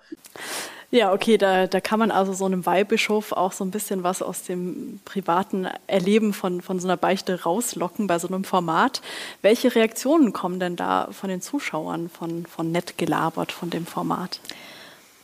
Ja, 0.90 1.12
okay, 1.12 1.36
da, 1.36 1.66
da 1.66 1.80
kann 1.80 1.98
man 1.98 2.10
also 2.12 2.32
so 2.32 2.44
einem 2.44 2.64
Weihbischof 2.64 3.32
auch 3.32 3.52
so 3.52 3.64
ein 3.64 3.72
bisschen 3.72 4.04
was 4.04 4.22
aus 4.22 4.44
dem 4.44 5.00
privaten 5.04 5.66
Erleben 5.88 6.32
von, 6.32 6.60
von 6.60 6.78
so 6.78 6.86
einer 6.86 6.96
Beichte 6.96 7.42
rauslocken 7.42 8.06
bei 8.06 8.18
so 8.20 8.28
einem 8.28 8.44
Format. 8.44 9.02
Welche 9.42 9.74
Reaktionen 9.74 10.32
kommen 10.32 10.60
denn 10.60 10.76
da 10.76 11.08
von 11.10 11.28
den 11.28 11.40
Zuschauern 11.40 12.08
von, 12.08 12.46
von 12.46 12.70
nett 12.70 12.98
gelabert, 12.98 13.50
von 13.50 13.68
dem 13.70 13.84
Format? 13.84 14.40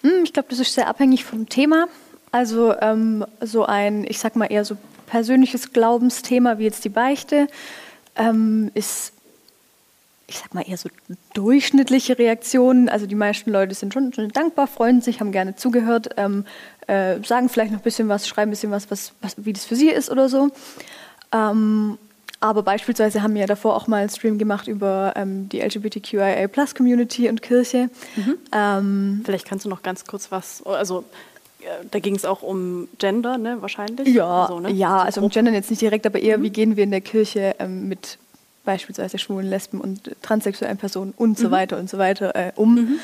Hm, 0.02 0.24
ich 0.24 0.32
glaube, 0.32 0.48
das 0.50 0.58
ist 0.58 0.74
sehr 0.74 0.88
abhängig 0.88 1.24
vom 1.24 1.48
Thema. 1.48 1.86
Also 2.32 2.74
ähm, 2.80 3.24
so 3.40 3.64
ein, 3.64 4.04
ich 4.04 4.18
sag 4.18 4.34
mal 4.34 4.46
eher 4.46 4.64
so 4.64 4.76
persönliches 5.06 5.72
Glaubensthema 5.72 6.58
wie 6.58 6.64
jetzt 6.64 6.84
die 6.84 6.88
Beichte 6.88 7.46
ähm, 8.16 8.70
ist 8.74 9.12
ich 10.26 10.38
sag 10.38 10.54
mal, 10.54 10.62
eher 10.66 10.76
so 10.76 10.88
durchschnittliche 11.34 12.18
Reaktionen. 12.18 12.88
Also 12.88 13.06
die 13.06 13.14
meisten 13.14 13.50
Leute 13.50 13.74
sind 13.74 13.92
schon, 13.92 14.12
schon 14.12 14.28
dankbar, 14.30 14.66
freuen 14.66 15.00
sich, 15.00 15.20
haben 15.20 15.32
gerne 15.32 15.56
zugehört, 15.56 16.10
ähm, 16.16 16.44
äh, 16.86 17.22
sagen 17.22 17.48
vielleicht 17.48 17.72
noch 17.72 17.80
ein 17.80 17.84
bisschen 17.84 18.08
was, 18.08 18.26
schreiben 18.26 18.50
ein 18.50 18.52
bisschen 18.52 18.70
was, 18.70 18.90
was, 18.90 19.12
was 19.20 19.34
wie 19.36 19.52
das 19.52 19.64
für 19.64 19.76
sie 19.76 19.90
ist 19.90 20.10
oder 20.10 20.28
so. 20.28 20.50
Ähm, 21.32 21.98
aber 22.40 22.62
beispielsweise 22.62 23.22
haben 23.22 23.34
wir 23.34 23.42
ja 23.42 23.46
davor 23.46 23.76
auch 23.76 23.86
mal 23.86 23.98
einen 23.98 24.10
Stream 24.10 24.36
gemacht 24.36 24.66
über 24.66 25.12
ähm, 25.16 25.48
die 25.48 25.60
LGBTQIA-Plus-Community 25.60 27.28
und 27.28 27.40
Kirche. 27.40 27.88
Mhm. 28.16 28.38
Ähm, 28.52 29.20
vielleicht 29.24 29.46
kannst 29.46 29.64
du 29.64 29.68
noch 29.68 29.82
ganz 29.82 30.04
kurz 30.06 30.32
was, 30.32 30.64
also 30.66 31.04
äh, 31.60 31.84
da 31.88 32.00
ging 32.00 32.16
es 32.16 32.24
auch 32.24 32.42
um 32.42 32.88
Gender, 32.98 33.38
ne, 33.38 33.58
wahrscheinlich? 33.60 34.08
Ja, 34.08 34.46
so, 34.48 34.58
ne? 34.58 34.72
ja 34.72 35.02
also 35.02 35.20
um 35.20 35.28
Gender 35.28 35.52
jetzt 35.52 35.70
nicht 35.70 35.82
direkt, 35.82 36.04
aber 36.04 36.20
eher, 36.20 36.38
mhm. 36.38 36.42
wie 36.42 36.50
gehen 36.50 36.76
wir 36.76 36.82
in 36.82 36.90
der 36.90 37.00
Kirche 37.00 37.54
ähm, 37.60 37.88
mit 37.88 38.18
beispielsweise 38.64 39.18
schwulen, 39.18 39.48
Lesben 39.48 39.80
und 39.80 40.10
transsexuellen 40.22 40.78
Personen 40.78 41.14
und 41.16 41.38
so 41.38 41.48
mhm. 41.48 41.52
weiter 41.52 41.78
und 41.78 41.90
so 41.90 41.98
weiter 41.98 42.34
äh, 42.34 42.52
um. 42.56 42.74
Mhm. 42.74 42.98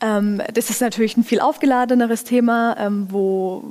Ähm, 0.00 0.42
das 0.52 0.70
ist 0.70 0.80
natürlich 0.80 1.16
ein 1.16 1.24
viel 1.24 1.40
aufgeladeneres 1.40 2.24
Thema, 2.24 2.76
ähm, 2.78 3.06
wo, 3.10 3.64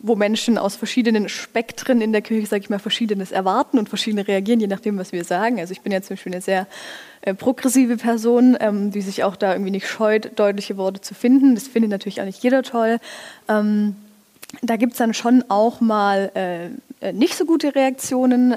wo 0.00 0.16
Menschen 0.16 0.58
aus 0.58 0.76
verschiedenen 0.76 1.28
Spektren 1.28 2.00
in 2.00 2.12
der 2.12 2.22
Kirche, 2.22 2.46
sage 2.46 2.62
ich 2.62 2.70
mal, 2.70 2.78
verschiedenes 2.78 3.30
erwarten 3.30 3.78
und 3.78 3.88
verschiedene 3.88 4.26
reagieren, 4.26 4.60
je 4.60 4.66
nachdem, 4.66 4.98
was 4.98 5.12
wir 5.12 5.24
sagen. 5.24 5.60
Also 5.60 5.72
ich 5.72 5.82
bin 5.82 5.92
ja 5.92 6.02
zum 6.02 6.16
Beispiel 6.16 6.32
eine 6.32 6.42
sehr 6.42 6.66
äh, 7.22 7.34
progressive 7.34 7.96
Person, 7.96 8.56
ähm, 8.60 8.90
die 8.90 9.02
sich 9.02 9.22
auch 9.24 9.36
da 9.36 9.52
irgendwie 9.52 9.70
nicht 9.70 9.86
scheut, 9.86 10.38
deutliche 10.38 10.76
Worte 10.76 11.00
zu 11.00 11.14
finden. 11.14 11.54
Das 11.54 11.68
findet 11.68 11.90
natürlich 11.90 12.20
auch 12.20 12.26
nicht 12.26 12.42
jeder 12.42 12.62
toll. 12.62 12.98
Ähm, 13.48 13.94
da 14.62 14.76
gibt 14.76 14.92
es 14.92 14.98
dann 14.98 15.14
schon 15.14 15.44
auch 15.48 15.80
mal 15.80 16.32
äh, 16.34 17.06
äh, 17.06 17.12
nicht 17.12 17.36
so 17.36 17.44
gute 17.44 17.74
Reaktionen. 17.74 18.56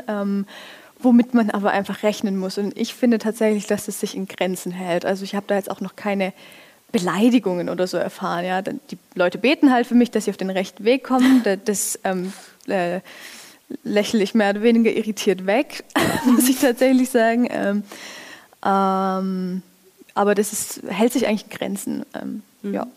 Womit 1.03 1.33
man 1.33 1.51
aber 1.51 1.71
einfach 1.71 2.03
rechnen 2.03 2.37
muss. 2.37 2.57
Und 2.57 2.77
ich 2.77 2.93
finde 2.93 3.19
tatsächlich, 3.19 3.67
dass 3.67 3.87
es 3.87 3.99
sich 3.99 4.15
in 4.15 4.27
Grenzen 4.27 4.71
hält. 4.71 5.05
Also 5.05 5.23
ich 5.23 5.35
habe 5.35 5.45
da 5.47 5.55
jetzt 5.55 5.69
auch 5.69 5.81
noch 5.81 5.95
keine 5.95 6.33
Beleidigungen 6.91 7.69
oder 7.69 7.87
so 7.87 7.97
erfahren. 7.97 8.45
Ja. 8.45 8.61
Die 8.61 8.97
Leute 9.15 9.37
beten 9.37 9.71
halt 9.71 9.87
für 9.87 9.95
mich, 9.95 10.11
dass 10.11 10.25
sie 10.25 10.31
auf 10.31 10.37
den 10.37 10.49
rechten 10.49 10.85
Weg 10.85 11.03
kommen. 11.03 11.43
Das 11.65 11.99
ähm, 12.03 12.31
äh, 12.67 13.01
lächle 13.83 14.23
ich 14.23 14.33
mehr 14.33 14.51
oder 14.51 14.61
weniger 14.61 14.91
irritiert 14.91 15.45
weg, 15.45 15.83
muss 16.25 16.47
ich 16.47 16.59
tatsächlich 16.59 17.09
sagen. 17.09 17.47
Ähm, 17.49 17.83
ähm, 18.65 19.61
aber 20.13 20.35
das 20.35 20.53
ist, 20.53 20.83
hält 20.87 21.13
sich 21.13 21.27
eigentlich 21.27 21.45
in 21.51 21.57
Grenzen. 21.57 22.05
Ähm, 22.13 22.43
mhm. 22.61 22.73
Ja. 22.73 22.87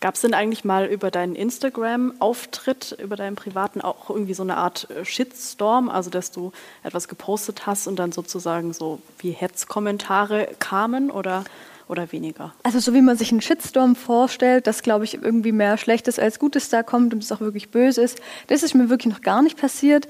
Gab 0.00 0.14
es 0.14 0.22
denn 0.22 0.32
eigentlich 0.32 0.64
mal 0.64 0.86
über 0.86 1.10
deinen 1.10 1.34
Instagram-Auftritt, 1.34 2.96
über 3.02 3.16
deinen 3.16 3.36
privaten 3.36 3.82
auch 3.82 4.08
irgendwie 4.08 4.32
so 4.32 4.42
eine 4.42 4.56
Art 4.56 4.88
äh, 4.90 5.04
Shitstorm, 5.04 5.90
also 5.90 6.08
dass 6.08 6.30
du 6.30 6.52
etwas 6.82 7.06
gepostet 7.06 7.66
hast 7.66 7.86
und 7.86 7.98
dann 7.98 8.10
sozusagen 8.10 8.72
so 8.72 9.00
wie 9.18 9.32
Hetzkommentare 9.32 10.48
kamen 10.58 11.10
oder, 11.10 11.44
oder 11.86 12.12
weniger? 12.12 12.54
Also 12.62 12.78
so 12.78 12.94
wie 12.94 13.02
man 13.02 13.18
sich 13.18 13.30
einen 13.30 13.42
Shitstorm 13.42 13.94
vorstellt, 13.94 14.66
dass 14.66 14.82
glaube 14.82 15.04
ich 15.04 15.22
irgendwie 15.22 15.52
mehr 15.52 15.76
Schlechtes 15.76 16.18
als 16.18 16.38
Gutes 16.38 16.70
da 16.70 16.82
kommt 16.82 17.12
und 17.12 17.22
es 17.22 17.30
auch 17.30 17.40
wirklich 17.40 17.70
böse 17.70 18.00
ist, 18.00 18.20
das 18.46 18.62
ist 18.62 18.74
mir 18.74 18.88
wirklich 18.88 19.12
noch 19.12 19.20
gar 19.20 19.42
nicht 19.42 19.58
passiert. 19.58 20.08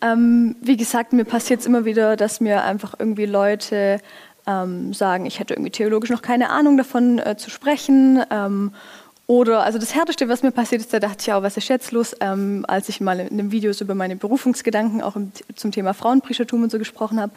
Ähm, 0.00 0.54
wie 0.60 0.76
gesagt, 0.76 1.12
mir 1.12 1.24
passiert 1.24 1.60
es 1.60 1.66
immer 1.66 1.84
wieder, 1.84 2.14
dass 2.14 2.40
mir 2.40 2.62
einfach 2.62 2.94
irgendwie 2.96 3.26
Leute 3.26 4.00
ähm, 4.46 4.92
sagen, 4.92 5.26
ich 5.26 5.38
hätte 5.40 5.54
irgendwie 5.54 5.70
theologisch 5.70 6.10
noch 6.10 6.22
keine 6.22 6.50
Ahnung 6.50 6.76
davon 6.76 7.18
äh, 7.18 7.36
zu 7.36 7.50
sprechen. 7.50 8.22
Ähm, 8.30 8.72
oder, 9.26 9.62
also 9.62 9.78
das 9.78 9.94
Härteste, 9.94 10.28
was 10.28 10.42
mir 10.42 10.50
passiert 10.50 10.80
ist, 10.80 10.92
da 10.92 10.98
dachte 10.98 11.18
ich 11.20 11.32
auch, 11.32 11.42
was 11.42 11.56
ist 11.56 11.68
jetzt 11.68 11.92
los, 11.92 12.14
ähm, 12.20 12.64
als 12.68 12.88
ich 12.88 13.00
mal 13.00 13.20
in 13.20 13.28
einem 13.28 13.52
Video 13.52 13.72
über 13.80 13.94
meine 13.94 14.16
Berufungsgedanken 14.16 15.00
auch 15.00 15.16
im, 15.16 15.32
zum 15.54 15.70
Thema 15.70 15.94
Frauenprieschertum 15.94 16.62
und 16.62 16.70
so 16.70 16.78
gesprochen 16.78 17.20
habe, 17.20 17.32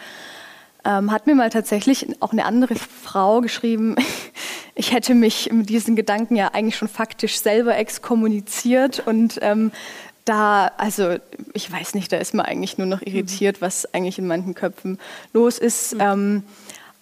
ähm, 0.84 1.12
hat 1.12 1.28
mir 1.28 1.36
mal 1.36 1.50
tatsächlich 1.50 2.08
auch 2.22 2.32
eine 2.32 2.46
andere 2.46 2.76
Frau 2.76 3.42
geschrieben, 3.42 3.96
ich 4.76 4.94
hätte 4.94 5.16
mich 5.16 5.52
mit 5.52 5.70
diesen 5.70 5.96
Gedanken 5.96 6.36
ja 6.36 6.50
eigentlich 6.54 6.76
schon 6.76 6.88
faktisch 6.88 7.40
selber 7.40 7.78
exkommuniziert 7.78 9.04
und 9.06 9.40
ähm, 9.42 9.72
da, 10.26 10.72
also 10.78 11.18
ich 11.54 11.72
weiß 11.72 11.94
nicht, 11.94 12.12
da 12.12 12.18
ist 12.18 12.34
man 12.34 12.48
eigentlich 12.48 12.80
nur 12.80 12.88
noch 12.88 13.04
irritiert, 13.04 13.62
was 13.62 13.94
eigentlich 13.94 14.18
in 14.18 14.26
manchen 14.26 14.56
Köpfen 14.56 14.98
los 15.34 15.60
ist. 15.60 15.94
Mhm. 15.96 16.02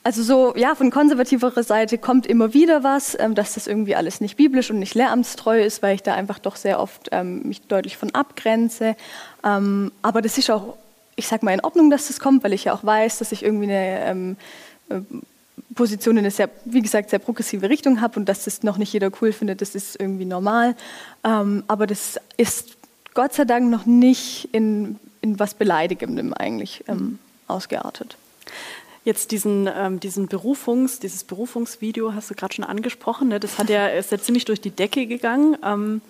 Also 0.06 0.22
so, 0.22 0.54
ja, 0.58 0.76
von 0.76 0.92
konservativerer 0.92 1.64
Seite 1.64 1.98
kommt 1.98 2.28
immer 2.28 2.54
wieder 2.54 2.84
was, 2.84 3.18
ähm, 3.20 3.36
dass 3.36 3.54
das 3.54 3.68
irgendwie 3.68 3.96
alles 3.96 4.20
nicht 4.20 4.36
biblisch 4.36 4.70
und 4.70 4.80
nicht 4.80 4.96
lehramtstreu 4.96 5.64
ist, 5.64 5.82
weil 5.82 5.96
ich 5.96 6.04
da 6.04 6.14
einfach 6.14 6.40
doch 6.40 6.58
sehr 6.58 6.82
oft 6.82 7.08
ähm, 7.14 7.42
mich 7.44 7.62
deutlich 7.62 7.96
von 7.96 8.14
abgrenze. 8.14 8.98
Ähm, 9.46 9.94
aber 10.02 10.22
das 10.22 10.38
ist 10.38 10.52
auch, 10.52 10.76
ich 11.16 11.28
sag 11.28 11.42
mal, 11.42 11.54
in 11.54 11.62
Ordnung, 11.62 11.90
dass 11.90 12.08
das 12.08 12.20
kommt, 12.20 12.44
weil 12.44 12.52
ich 12.52 12.66
ja 12.66 12.74
auch 12.74 12.84
weiß, 12.84 13.20
dass 13.20 13.32
ich 13.32 13.44
irgendwie 13.44 13.66
eine 13.66 14.06
ähm, 14.06 14.38
äh, 14.90 15.00
Position 15.74 16.18
in 16.18 16.26
eine 16.26 16.32
sehr, 16.32 16.50
wie 16.66 16.82
gesagt, 16.82 17.10
sehr 17.10 17.20
progressive 17.20 17.70
Richtung 17.70 18.02
habe 18.02 18.20
und 18.20 18.28
dass 18.28 18.44
das 18.44 18.62
noch 18.62 18.78
nicht 18.78 18.92
jeder 18.92 19.10
cool 19.22 19.32
findet, 19.32 19.62
das 19.62 19.74
ist 19.74 19.98
irgendwie 20.00 20.26
normal. 20.26 20.76
Ähm, 21.24 21.64
aber 21.68 21.88
das 21.88 22.20
ist 22.36 22.76
Gott 23.14 23.34
sei 23.34 23.46
Dank 23.46 23.70
noch 23.70 23.86
nicht 23.86 24.50
in, 24.52 25.00
in 25.22 25.40
was 25.40 25.54
Beleidigendem 25.54 26.34
eigentlich 26.34 26.84
ähm, 26.90 27.20
ausgeartet. 27.48 28.18
Jetzt 29.06 29.32
diesen, 29.32 29.70
ähm, 29.74 30.00
diesen 30.00 30.28
Berufungs, 30.28 31.00
dieses 31.00 31.26
Berufungsvideo 31.26 32.14
hast 32.14 32.30
du 32.30 32.36
gerade 32.36 32.54
schon 32.54 32.64
angesprochen. 32.64 33.28
Ne? 33.28 33.40
Das 33.40 33.58
hat 33.58 33.70
ja, 33.70 33.88
ist 33.88 34.12
ja 34.12 34.20
ziemlich 34.20 34.46
durch 34.46 34.62
die 34.62 34.72
Decke 34.72 35.08
gegangen. 35.08 35.58
Ähm, 35.64 36.02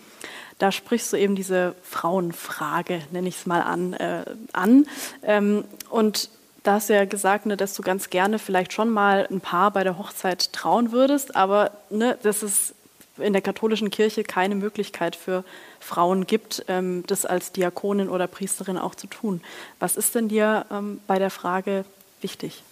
da 0.60 0.71
sprichst 0.71 1.12
du 1.12 1.17
eben 1.17 1.36
diese 1.36 1.75
Frauenfrage, 1.84 3.01
nenne 3.12 3.27
ich 3.27 3.38
es 3.38 3.45
mal 3.45 3.62
an, 3.62 3.93
äh, 3.93 4.25
an. 4.53 4.86
Ähm, 5.23 5.65
und 5.89 6.29
da 6.62 6.73
hast 6.73 6.89
du 6.89 6.93
ja 6.93 7.06
gesagt, 7.06 7.45
ne, 7.45 7.58
dass 7.58 7.73
du 7.73 7.82
ganz 7.82 8.10
gerne 8.10 8.39
vielleicht 8.39 8.73
schon 8.73 8.89
mal 8.89 9.27
ein 9.29 9.41
Paar 9.41 9.71
bei 9.71 9.84
der 9.84 9.97
Hochzeit 9.97 10.53
trauen 10.53 10.91
würdest, 10.91 11.36
aber 11.36 11.71
ne, 11.89 12.17
dass 12.21 12.43
es 12.43 12.75
in 13.17 13.34
der 13.34 13.41
katholischen 13.41 13.89
Kirche 13.89 14.23
keine 14.23 14.56
Möglichkeit 14.56 15.15
für 15.15 15.43
Frauen 15.79 16.25
gibt, 16.25 16.65
ähm, 16.67 17.03
das 17.08 17.25
als 17.25 17.51
Diakonin 17.51 18.10
oder 18.10 18.27
Priesterin 18.27 18.77
auch 18.77 18.95
zu 18.95 19.08
tun. 19.08 19.41
Was 19.79 19.97
ist 19.97 20.15
denn 20.15 20.29
dir 20.29 20.65
ähm, 20.71 21.01
bei 21.08 21.19
der 21.19 21.29
Frage 21.29 21.86
wichtig? 22.21 22.63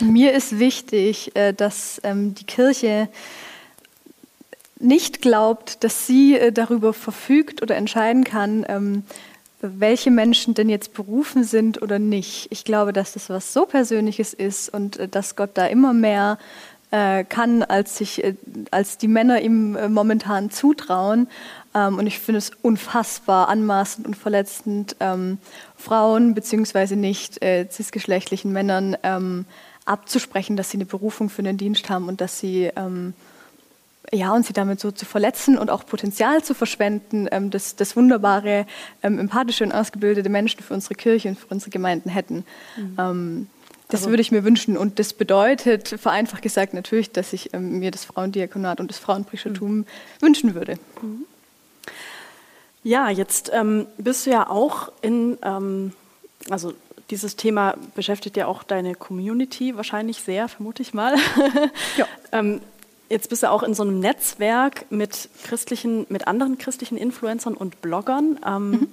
Mir 0.00 0.34
ist 0.34 0.58
wichtig, 0.58 1.34
äh, 1.34 1.52
dass 1.52 2.00
ähm, 2.04 2.34
die 2.34 2.44
Kirche 2.44 3.08
nicht 4.78 5.22
glaubt, 5.22 5.82
dass 5.84 6.06
sie 6.06 6.36
äh, 6.36 6.52
darüber 6.52 6.92
verfügt 6.92 7.62
oder 7.62 7.76
entscheiden 7.76 8.24
kann, 8.24 8.66
ähm, 8.68 9.04
welche 9.62 10.10
Menschen 10.10 10.52
denn 10.52 10.68
jetzt 10.68 10.92
berufen 10.92 11.42
sind 11.44 11.80
oder 11.80 11.98
nicht. 11.98 12.48
Ich 12.50 12.64
glaube, 12.64 12.92
dass 12.92 13.14
das 13.14 13.30
was 13.30 13.54
so 13.54 13.64
Persönliches 13.64 14.34
ist 14.34 14.68
und 14.68 14.98
äh, 14.98 15.08
dass 15.08 15.34
Gott 15.34 15.50
da 15.54 15.66
immer 15.66 15.92
mehr 15.92 16.38
kann, 17.28 17.64
als, 17.64 17.96
sich, 17.96 18.22
als 18.70 18.96
die 18.96 19.08
Männer 19.08 19.40
ihm 19.40 19.76
momentan 19.92 20.50
zutrauen. 20.50 21.26
Ähm, 21.76 21.98
und 21.98 22.06
ich 22.08 22.18
finde 22.18 22.38
es 22.38 22.50
unfassbar 22.62 23.48
anmaßend 23.48 24.06
und 24.06 24.16
verletzend, 24.16 24.96
ähm, 24.98 25.38
Frauen 25.76 26.34
bzw. 26.34 26.96
nicht 26.96 27.38
cisgeschlechtlichen 27.44 28.52
Männern 28.52 28.96
abzusprechen, 29.84 30.56
dass 30.56 30.70
sie 30.70 30.78
eine 30.78 30.86
Berufung 30.86 31.28
für 31.28 31.42
einen 31.42 31.58
Dienst 31.58 31.88
haben 31.90 32.08
und 32.08 32.20
dass 32.20 32.40
sie 32.40 32.70
ähm, 32.74 33.14
ja, 34.12 34.32
und 34.32 34.46
sie 34.46 34.52
damit 34.52 34.80
so 34.80 34.90
zu 34.90 35.04
verletzen 35.04 35.58
und 35.58 35.70
auch 35.70 35.84
Potenzial 35.86 36.42
zu 36.42 36.54
verschwenden, 36.54 37.28
ähm, 37.30 37.50
das, 37.50 37.76
das 37.76 37.96
wunderbare, 37.96 38.66
ähm, 39.02 39.18
empathische 39.18 39.64
und 39.64 39.72
ausgebildete 39.72 40.28
Menschen 40.28 40.62
für 40.62 40.74
unsere 40.74 40.94
Kirche 40.94 41.28
und 41.28 41.38
für 41.38 41.46
unsere 41.48 41.70
Gemeinden 41.70 42.10
hätten. 42.10 42.44
Mhm. 42.76 42.96
Ähm, 42.98 43.46
das 43.88 44.00
also, 44.00 44.10
würde 44.10 44.20
ich 44.20 44.32
mir 44.32 44.44
wünschen. 44.44 44.76
Und 44.76 44.98
das 44.98 45.12
bedeutet, 45.12 45.88
vereinfacht 45.88 46.42
gesagt, 46.42 46.74
natürlich, 46.74 47.12
dass 47.12 47.32
ich 47.32 47.52
ähm, 47.54 47.78
mir 47.78 47.90
das 47.90 48.04
Frauendiakonat 48.04 48.80
und 48.80 48.90
das 48.90 48.98
Frauenprieschertum 48.98 49.78
mhm. 49.78 49.86
wünschen 50.20 50.54
würde. 50.54 50.78
Mhm. 51.02 51.24
Ja, 52.82 53.10
jetzt 53.10 53.50
ähm, 53.52 53.86
bist 53.98 54.26
du 54.26 54.30
ja 54.30 54.48
auch 54.48 54.92
in, 55.02 55.38
ähm, 55.42 55.92
also 56.50 56.72
dieses 57.10 57.36
Thema 57.36 57.74
beschäftigt 57.94 58.36
ja 58.36 58.46
auch 58.46 58.62
deine 58.62 58.94
Community 58.94 59.76
wahrscheinlich 59.76 60.20
sehr, 60.20 60.48
vermute 60.48 60.82
ich 60.82 60.94
mal. 60.94 61.16
Ja. 61.96 62.06
ähm, 62.32 62.60
jetzt 63.08 63.28
bist 63.30 63.42
du 63.42 63.50
auch 63.50 63.62
in 63.62 63.74
so 63.74 63.82
einem 63.82 64.00
Netzwerk 64.00 64.90
mit 64.90 65.28
christlichen, 65.44 66.06
mit 66.08 66.26
anderen 66.26 66.58
christlichen 66.58 66.96
Influencern 66.96 67.54
und 67.54 67.80
Bloggern. 67.82 68.38
Ähm, 68.44 68.70
mhm. 68.70 68.88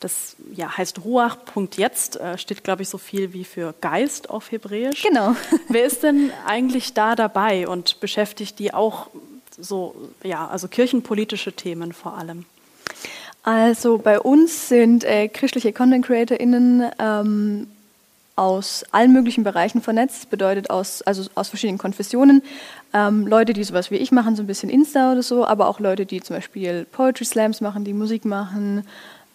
Das 0.00 0.34
ja, 0.52 0.76
heißt 0.76 1.04
Ruach.jetzt, 1.04 2.16
äh, 2.16 2.36
steht, 2.36 2.64
glaube 2.64 2.82
ich, 2.82 2.88
so 2.88 2.98
viel 2.98 3.32
wie 3.32 3.44
für 3.44 3.72
Geist 3.80 4.30
auf 4.30 4.50
Hebräisch. 4.50 5.02
Genau. 5.02 5.36
Wer 5.68 5.84
ist 5.84 6.02
denn 6.02 6.32
eigentlich 6.44 6.92
da 6.92 7.14
dabei 7.14 7.68
und 7.68 8.00
beschäftigt 8.00 8.58
die 8.58 8.74
auch 8.74 9.10
so, 9.58 9.94
ja, 10.22 10.46
also 10.48 10.68
kirchenpolitische 10.68 11.52
Themen 11.52 11.92
vor 11.92 12.16
allem? 12.16 12.44
Also 13.42 13.98
bei 13.98 14.20
uns 14.20 14.68
sind 14.68 15.04
äh, 15.04 15.28
christliche 15.28 15.72
Content 15.72 16.06
CreatorInnen 16.06 16.90
ähm, 16.98 17.66
aus 18.36 18.84
allen 18.92 19.12
möglichen 19.12 19.44
Bereichen 19.44 19.82
vernetzt. 19.82 20.18
Das 20.18 20.26
bedeutet 20.26 20.70
aus, 20.70 21.02
also 21.02 21.28
aus 21.34 21.48
verschiedenen 21.48 21.78
Konfessionen. 21.78 22.42
Ähm, 22.92 23.26
Leute, 23.26 23.52
die 23.52 23.64
sowas 23.64 23.90
wie 23.90 23.96
ich 23.96 24.12
machen, 24.12 24.36
so 24.36 24.42
ein 24.42 24.46
bisschen 24.46 24.70
Insta 24.70 25.12
oder 25.12 25.22
so, 25.22 25.44
aber 25.44 25.68
auch 25.68 25.80
Leute, 25.80 26.06
die 26.06 26.20
zum 26.20 26.36
Beispiel 26.36 26.86
Poetry 26.90 27.24
Slams 27.24 27.60
machen, 27.60 27.84
die 27.84 27.92
Musik 27.92 28.24
machen, 28.24 28.86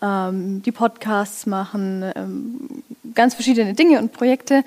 ähm, 0.02 0.62
die 0.64 0.72
Podcasts 0.72 1.46
machen, 1.46 2.04
ähm, 2.16 2.84
ganz 3.14 3.34
verschiedene 3.34 3.74
Dinge 3.74 4.00
und 4.00 4.14
Projekte. 4.14 4.64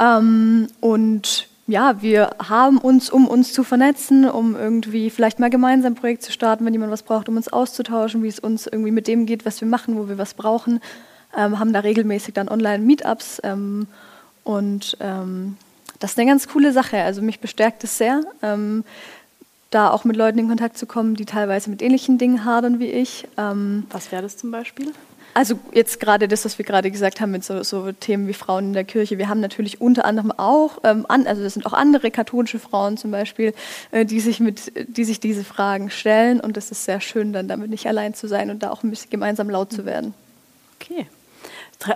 Ähm, 0.00 0.68
und 0.80 1.48
ja, 1.72 2.02
wir 2.02 2.36
haben 2.38 2.76
uns, 2.76 3.08
um 3.08 3.26
uns 3.26 3.54
zu 3.54 3.64
vernetzen, 3.64 4.28
um 4.28 4.54
irgendwie 4.54 5.08
vielleicht 5.08 5.40
mal 5.40 5.48
gemeinsam 5.48 5.94
ein 5.94 5.96
Projekt 5.96 6.22
zu 6.22 6.30
starten, 6.30 6.66
wenn 6.66 6.74
jemand 6.74 6.92
was 6.92 7.02
braucht, 7.02 7.30
um 7.30 7.36
uns 7.36 7.50
auszutauschen, 7.50 8.22
wie 8.22 8.28
es 8.28 8.38
uns 8.38 8.66
irgendwie 8.66 8.90
mit 8.90 9.08
dem 9.08 9.24
geht, 9.24 9.46
was 9.46 9.60
wir 9.62 9.68
machen, 9.68 9.96
wo 9.96 10.06
wir 10.06 10.18
was 10.18 10.34
brauchen, 10.34 10.80
ähm, 11.36 11.58
haben 11.58 11.72
da 11.72 11.80
regelmäßig 11.80 12.34
dann 12.34 12.50
Online-Meetups 12.50 13.40
ähm, 13.42 13.86
und 14.44 14.98
ähm, 15.00 15.56
das 15.98 16.12
ist 16.12 16.18
eine 16.18 16.28
ganz 16.28 16.46
coole 16.46 16.72
Sache. 16.72 16.98
Also 17.02 17.22
mich 17.22 17.40
bestärkt 17.40 17.84
es 17.84 17.96
sehr, 17.96 18.20
ähm, 18.42 18.84
da 19.70 19.90
auch 19.90 20.04
mit 20.04 20.16
Leuten 20.16 20.40
in 20.40 20.48
Kontakt 20.48 20.76
zu 20.76 20.84
kommen, 20.84 21.14
die 21.14 21.24
teilweise 21.24 21.70
mit 21.70 21.80
ähnlichen 21.80 22.18
Dingen 22.18 22.44
hadern 22.44 22.80
wie 22.80 22.90
ich. 22.90 23.26
Ähm, 23.38 23.86
was 23.90 24.12
wäre 24.12 24.20
das 24.20 24.36
zum 24.36 24.50
Beispiel? 24.50 24.92
Also 25.34 25.58
jetzt 25.72 25.98
gerade 25.98 26.28
das, 26.28 26.44
was 26.44 26.58
wir 26.58 26.64
gerade 26.64 26.90
gesagt 26.90 27.20
haben 27.20 27.30
mit 27.30 27.44
so, 27.44 27.62
so, 27.62 27.90
Themen 27.92 28.28
wie 28.28 28.34
Frauen 28.34 28.66
in 28.66 28.72
der 28.74 28.84
Kirche. 28.84 29.18
Wir 29.18 29.28
haben 29.28 29.40
natürlich 29.40 29.80
unter 29.80 30.04
anderem 30.04 30.30
auch, 30.32 30.78
ähm, 30.84 31.06
an, 31.08 31.26
also 31.26 31.42
das 31.42 31.54
sind 31.54 31.64
auch 31.64 31.72
andere 31.72 32.10
katholische 32.10 32.58
Frauen 32.58 32.96
zum 32.96 33.10
Beispiel, 33.10 33.54
äh, 33.92 34.04
die 34.04 34.20
sich 34.20 34.40
mit, 34.40 34.72
die 34.88 35.04
sich 35.04 35.20
diese 35.20 35.44
Fragen 35.44 35.90
stellen 35.90 36.40
und 36.40 36.56
es 36.56 36.70
ist 36.70 36.84
sehr 36.84 37.00
schön, 37.00 37.32
dann 37.32 37.48
damit 37.48 37.70
nicht 37.70 37.86
allein 37.86 38.14
zu 38.14 38.28
sein 38.28 38.50
und 38.50 38.62
da 38.62 38.70
auch 38.70 38.82
ein 38.82 38.90
bisschen 38.90 39.10
gemeinsam 39.10 39.48
laut 39.48 39.72
zu 39.72 39.86
werden. 39.86 40.12
Okay. 40.80 41.06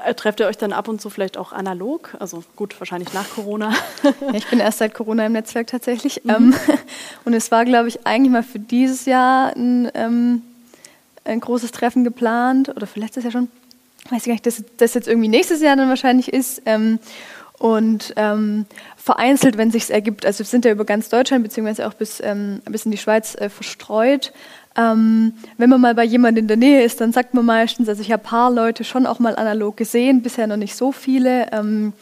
Äh, 0.04 0.14
trefft 0.14 0.40
ihr 0.40 0.46
euch 0.46 0.58
dann 0.58 0.72
ab 0.72 0.88
und 0.88 1.00
zu 1.00 1.10
vielleicht 1.10 1.36
auch 1.36 1.52
analog? 1.52 2.16
Also 2.18 2.42
gut, 2.56 2.78
wahrscheinlich 2.80 3.12
nach 3.12 3.28
Corona. 3.30 3.72
Ich 4.32 4.46
bin 4.48 4.60
erst 4.60 4.78
seit 4.78 4.94
Corona 4.94 5.26
im 5.26 5.32
Netzwerk 5.32 5.66
tatsächlich. 5.66 6.24
Mhm. 6.24 6.30
Ähm, 6.30 6.54
und 7.24 7.34
es 7.34 7.50
war, 7.50 7.64
glaube 7.64 7.88
ich, 7.88 8.06
eigentlich 8.06 8.32
mal 8.32 8.42
für 8.42 8.58
dieses 8.58 9.04
Jahr 9.04 9.54
ein 9.54 9.90
ähm, 9.94 10.42
ein 11.26 11.40
großes 11.40 11.72
Treffen 11.72 12.04
geplant 12.04 12.68
oder 12.68 12.86
für 12.86 13.00
letztes 13.00 13.24
Jahr 13.24 13.32
schon. 13.32 13.48
Weiß 14.10 14.20
ich 14.22 14.26
gar 14.26 14.34
nicht, 14.34 14.46
dass 14.46 14.62
das 14.76 14.94
jetzt 14.94 15.08
irgendwie 15.08 15.28
nächstes 15.28 15.60
Jahr 15.60 15.76
dann 15.76 15.88
wahrscheinlich 15.88 16.32
ist. 16.32 16.62
Ähm, 16.64 16.98
und 17.58 18.12
ähm, 18.16 18.66
vereinzelt, 18.96 19.56
wenn 19.56 19.70
sich 19.70 19.90
ergibt, 19.90 20.26
also 20.26 20.40
wir 20.40 20.46
sind 20.46 20.64
ja 20.64 20.72
über 20.72 20.84
ganz 20.84 21.08
Deutschland 21.08 21.42
beziehungsweise 21.42 21.86
auch 21.86 21.94
bis, 21.94 22.20
ähm, 22.22 22.60
bis 22.66 22.84
in 22.84 22.90
die 22.90 22.98
Schweiz 22.98 23.34
äh, 23.34 23.48
verstreut. 23.48 24.32
Ähm, 24.76 25.32
wenn 25.56 25.70
man 25.70 25.80
mal 25.80 25.94
bei 25.94 26.04
jemandem 26.04 26.44
in 26.44 26.48
der 26.48 26.56
Nähe 26.58 26.84
ist, 26.84 27.00
dann 27.00 27.12
sagt 27.12 27.32
man 27.32 27.46
meistens, 27.46 27.88
also 27.88 28.02
ich 28.02 28.12
habe 28.12 28.22
ein 28.22 28.28
paar 28.28 28.50
Leute 28.50 28.84
schon 28.84 29.06
auch 29.06 29.20
mal 29.20 29.36
analog 29.36 29.76
gesehen, 29.78 30.22
bisher 30.22 30.46
noch 30.46 30.58
nicht 30.58 30.76
so 30.76 30.92
viele, 30.92 31.50
ähm, 31.52 31.94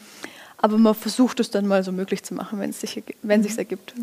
aber 0.57 0.77
man 0.77 0.93
versucht 0.93 1.39
es 1.39 1.51
dann 1.51 1.67
mal 1.67 1.83
so 1.83 1.93
möglich 1.93 2.23
zu 2.23 2.33
machen, 2.33 2.59
wenn 2.59 2.71
es 2.71 2.81
sich 2.81 3.01
wenn 3.21 3.43
sich 3.43 3.57
ergibt. 3.57 3.93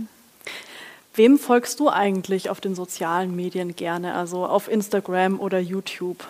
Wem 1.15 1.39
folgst 1.39 1.79
du 1.81 1.91
eigentlich 1.91 2.49
auf 2.49 2.61
den 2.61 2.75
sozialen 2.75 3.37
Medien 3.37 3.77
gerne, 3.77 4.15
also 4.15 4.47
auf 4.47 4.71
Instagram 4.71 5.41
oder 5.41 5.59
YouTube? 5.59 6.25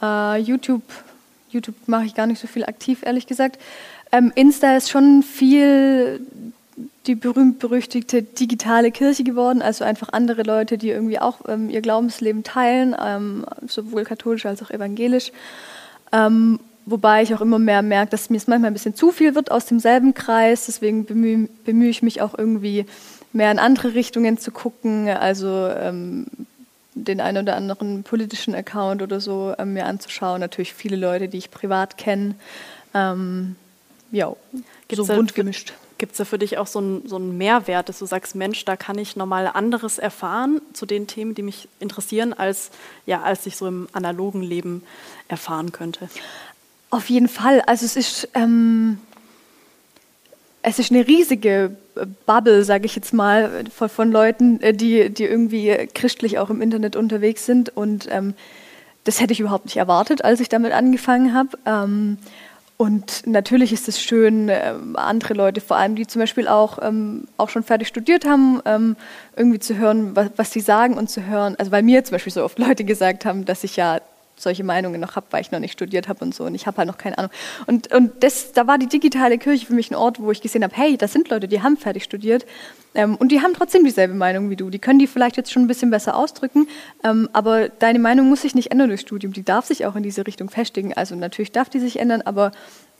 Uh, 0.00 0.34
YouTube, 0.34 0.82
YouTube 1.50 1.76
mache 1.86 2.04
ich 2.04 2.14
gar 2.14 2.26
nicht 2.26 2.40
so 2.40 2.46
viel 2.46 2.64
aktiv, 2.64 3.00
ehrlich 3.02 3.26
gesagt. 3.26 3.58
Ähm, 4.12 4.32
Insta 4.36 4.76
ist 4.76 4.90
schon 4.90 5.22
viel 5.22 6.24
die 7.06 7.14
berühmt-berüchtigte 7.14 8.22
digitale 8.22 8.90
Kirche 8.90 9.24
geworden, 9.24 9.60
also 9.60 9.84
einfach 9.84 10.08
andere 10.12 10.42
Leute, 10.42 10.78
die 10.78 10.90
irgendwie 10.90 11.18
auch 11.18 11.40
ähm, 11.46 11.68
ihr 11.68 11.82
Glaubensleben 11.82 12.42
teilen, 12.42 12.96
ähm, 13.00 13.44
sowohl 13.66 14.04
katholisch 14.04 14.46
als 14.46 14.62
auch 14.62 14.70
evangelisch. 14.70 15.30
Ähm, 16.12 16.58
wobei 16.86 17.22
ich 17.22 17.34
auch 17.34 17.40
immer 17.40 17.58
mehr 17.58 17.82
merke, 17.82 18.10
dass 18.10 18.30
mir 18.30 18.38
es 18.38 18.46
manchmal 18.46 18.70
ein 18.70 18.74
bisschen 18.74 18.94
zu 18.94 19.12
viel 19.12 19.34
wird 19.34 19.50
aus 19.50 19.66
demselben 19.66 20.14
Kreis, 20.14 20.66
deswegen 20.66 21.04
bemühe, 21.04 21.48
bemühe 21.64 21.90
ich 21.90 22.02
mich 22.02 22.22
auch 22.22 22.36
irgendwie 22.36 22.86
mehr 23.34 23.50
in 23.50 23.58
andere 23.58 23.94
Richtungen 23.94 24.38
zu 24.38 24.50
gucken, 24.50 25.08
also 25.08 25.68
ähm, 25.68 26.26
den 26.94 27.20
einen 27.20 27.42
oder 27.42 27.56
anderen 27.56 28.04
politischen 28.04 28.54
Account 28.54 29.02
oder 29.02 29.20
so 29.20 29.54
äh, 29.58 29.64
mir 29.64 29.86
anzuschauen. 29.86 30.40
Natürlich 30.40 30.72
viele 30.72 30.96
Leute, 30.96 31.28
die 31.28 31.38
ich 31.38 31.50
privat 31.50 31.98
kenne. 31.98 32.36
Ähm, 32.94 33.56
ja, 34.12 34.32
so 34.92 35.04
bunt 35.06 35.34
gemischt. 35.34 35.74
Gibt 35.98 36.12
es 36.12 36.18
da 36.18 36.24
für 36.24 36.38
dich 36.38 36.58
auch 36.58 36.66
so 36.66 36.78
einen, 36.78 37.08
so 37.08 37.16
einen 37.16 37.36
Mehrwert, 37.36 37.88
dass 37.88 37.98
du 37.98 38.06
sagst, 38.06 38.34
Mensch, 38.34 38.64
da 38.64 38.76
kann 38.76 38.98
ich 38.98 39.16
nochmal 39.16 39.46
anderes 39.46 39.98
erfahren 39.98 40.60
zu 40.72 40.86
den 40.86 41.06
Themen, 41.06 41.34
die 41.34 41.42
mich 41.42 41.68
interessieren, 41.80 42.32
als, 42.32 42.70
ja, 43.06 43.22
als 43.22 43.46
ich 43.46 43.56
so 43.56 43.66
im 43.66 43.88
analogen 43.92 44.42
Leben 44.42 44.82
erfahren 45.28 45.72
könnte? 45.72 46.08
Auf 46.90 47.10
jeden 47.10 47.28
Fall. 47.28 47.60
Also 47.62 47.86
es 47.86 47.96
ist, 47.96 48.28
ähm, 48.34 48.98
es 50.66 50.78
ist 50.78 50.90
eine 50.90 51.06
riesige 51.06 51.76
Bubble, 52.24 52.64
sage 52.64 52.86
ich 52.86 52.96
jetzt 52.96 53.12
mal, 53.12 53.64
von, 53.70 53.88
von, 53.90 54.10
Leuten, 54.10 54.60
äh, 54.62 54.72
die, 54.72 55.10
die 55.10 55.24
irgendwie 55.24 55.70
christlich 55.94 56.38
auch 56.38 56.48
im 56.48 56.62
Internet 56.62 56.96
unterwegs 56.96 57.44
sind. 57.44 57.76
Und 57.76 58.08
ähm, 58.10 58.32
das 59.04 59.20
hätte 59.20 59.34
ich 59.34 59.40
überhaupt 59.40 59.66
nicht 59.66 59.76
erwartet, 59.76 60.24
als 60.24 60.40
ich 60.40 60.48
damit 60.48 60.72
angefangen 60.72 61.34
habe. 61.34 61.50
Ähm, 61.66 62.16
und 62.78 63.26
natürlich 63.26 63.74
ist 63.74 63.88
es 63.88 64.02
schön, 64.02 64.48
ähm, 64.48 64.96
andere 64.96 65.34
Leute, 65.34 65.60
vor 65.60 65.76
allem 65.76 65.96
die 65.96 66.06
zum 66.06 66.20
Beispiel 66.20 66.48
auch, 66.48 66.78
ähm, 66.80 67.28
auch 67.36 67.50
schon 67.50 67.62
fertig 67.62 67.86
studiert 67.88 68.24
haben, 68.24 68.62
ähm, 68.64 68.96
irgendwie 69.36 69.60
zu 69.60 69.76
hören, 69.76 70.16
was, 70.16 70.30
was 70.36 70.50
sie 70.50 70.60
sagen 70.60 70.94
und 70.94 71.10
zu 71.10 71.26
hören. 71.26 71.56
Also 71.58 71.72
weil 71.72 71.82
mir 71.82 72.02
zum 72.04 72.12
Beispiel 72.12 72.32
so 72.32 72.42
oft 72.42 72.58
Leute 72.58 72.84
gesagt 72.84 73.26
haben, 73.26 73.44
dass 73.44 73.64
ich 73.64 73.76
ja 73.76 74.00
solche 74.36 74.64
Meinungen 74.64 75.00
noch 75.00 75.16
habe, 75.16 75.26
weil 75.30 75.40
ich 75.40 75.50
noch 75.50 75.60
nicht 75.60 75.72
studiert 75.72 76.08
habe 76.08 76.24
und 76.24 76.34
so. 76.34 76.44
Und 76.44 76.54
ich 76.54 76.66
habe 76.66 76.78
halt 76.78 76.88
noch 76.88 76.98
keine 76.98 77.18
Ahnung. 77.18 77.30
Und, 77.66 77.92
und 77.92 78.12
das, 78.22 78.52
da 78.52 78.66
war 78.66 78.78
die 78.78 78.86
digitale 78.86 79.38
Kirche 79.38 79.66
für 79.66 79.74
mich 79.74 79.90
ein 79.90 79.94
Ort, 79.94 80.20
wo 80.20 80.30
ich 80.30 80.40
gesehen 80.40 80.64
habe, 80.64 80.74
hey, 80.76 80.96
das 80.96 81.12
sind 81.12 81.28
Leute, 81.30 81.48
die 81.48 81.62
haben 81.62 81.76
fertig 81.76 82.04
studiert. 82.04 82.46
Ähm, 82.94 83.16
und 83.16 83.30
die 83.30 83.40
haben 83.40 83.54
trotzdem 83.54 83.84
dieselbe 83.84 84.14
Meinung 84.14 84.50
wie 84.50 84.56
du. 84.56 84.70
Die 84.70 84.78
können 84.78 84.98
die 84.98 85.06
vielleicht 85.06 85.36
jetzt 85.36 85.52
schon 85.52 85.62
ein 85.62 85.68
bisschen 85.68 85.90
besser 85.90 86.16
ausdrücken. 86.16 86.68
Ähm, 87.02 87.28
aber 87.32 87.68
deine 87.68 87.98
Meinung 87.98 88.28
muss 88.28 88.42
sich 88.42 88.54
nicht 88.54 88.70
ändern 88.70 88.88
durch 88.88 89.00
Studium. 89.00 89.32
Die 89.32 89.44
darf 89.44 89.66
sich 89.66 89.86
auch 89.86 89.96
in 89.96 90.02
diese 90.02 90.26
Richtung 90.26 90.50
festigen. 90.50 90.94
Also 90.94 91.14
natürlich 91.14 91.52
darf 91.52 91.68
die 91.68 91.80
sich 91.80 91.98
ändern, 91.98 92.22
aber 92.22 92.52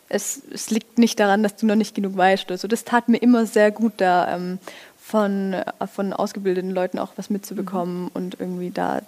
es, 0.08 0.42
es 0.52 0.70
liegt 0.70 0.98
nicht 0.98 1.18
daran, 1.18 1.42
dass 1.42 1.56
du 1.56 1.66
noch 1.66 1.76
nicht 1.76 1.94
genug 1.94 2.16
weißt. 2.16 2.50
Also 2.50 2.68
das 2.68 2.84
tat 2.84 3.08
mir 3.08 3.18
immer 3.18 3.46
sehr 3.46 3.70
gut, 3.70 3.94
da 3.96 4.34
ähm, 4.34 4.58
von, 4.98 5.56
von 5.92 6.12
ausgebildeten 6.12 6.70
Leuten 6.70 6.98
auch 6.98 7.12
was 7.16 7.28
mitzubekommen 7.30 8.04
mhm. 8.04 8.10
und 8.14 8.40
irgendwie 8.40 8.70
da 8.70 9.02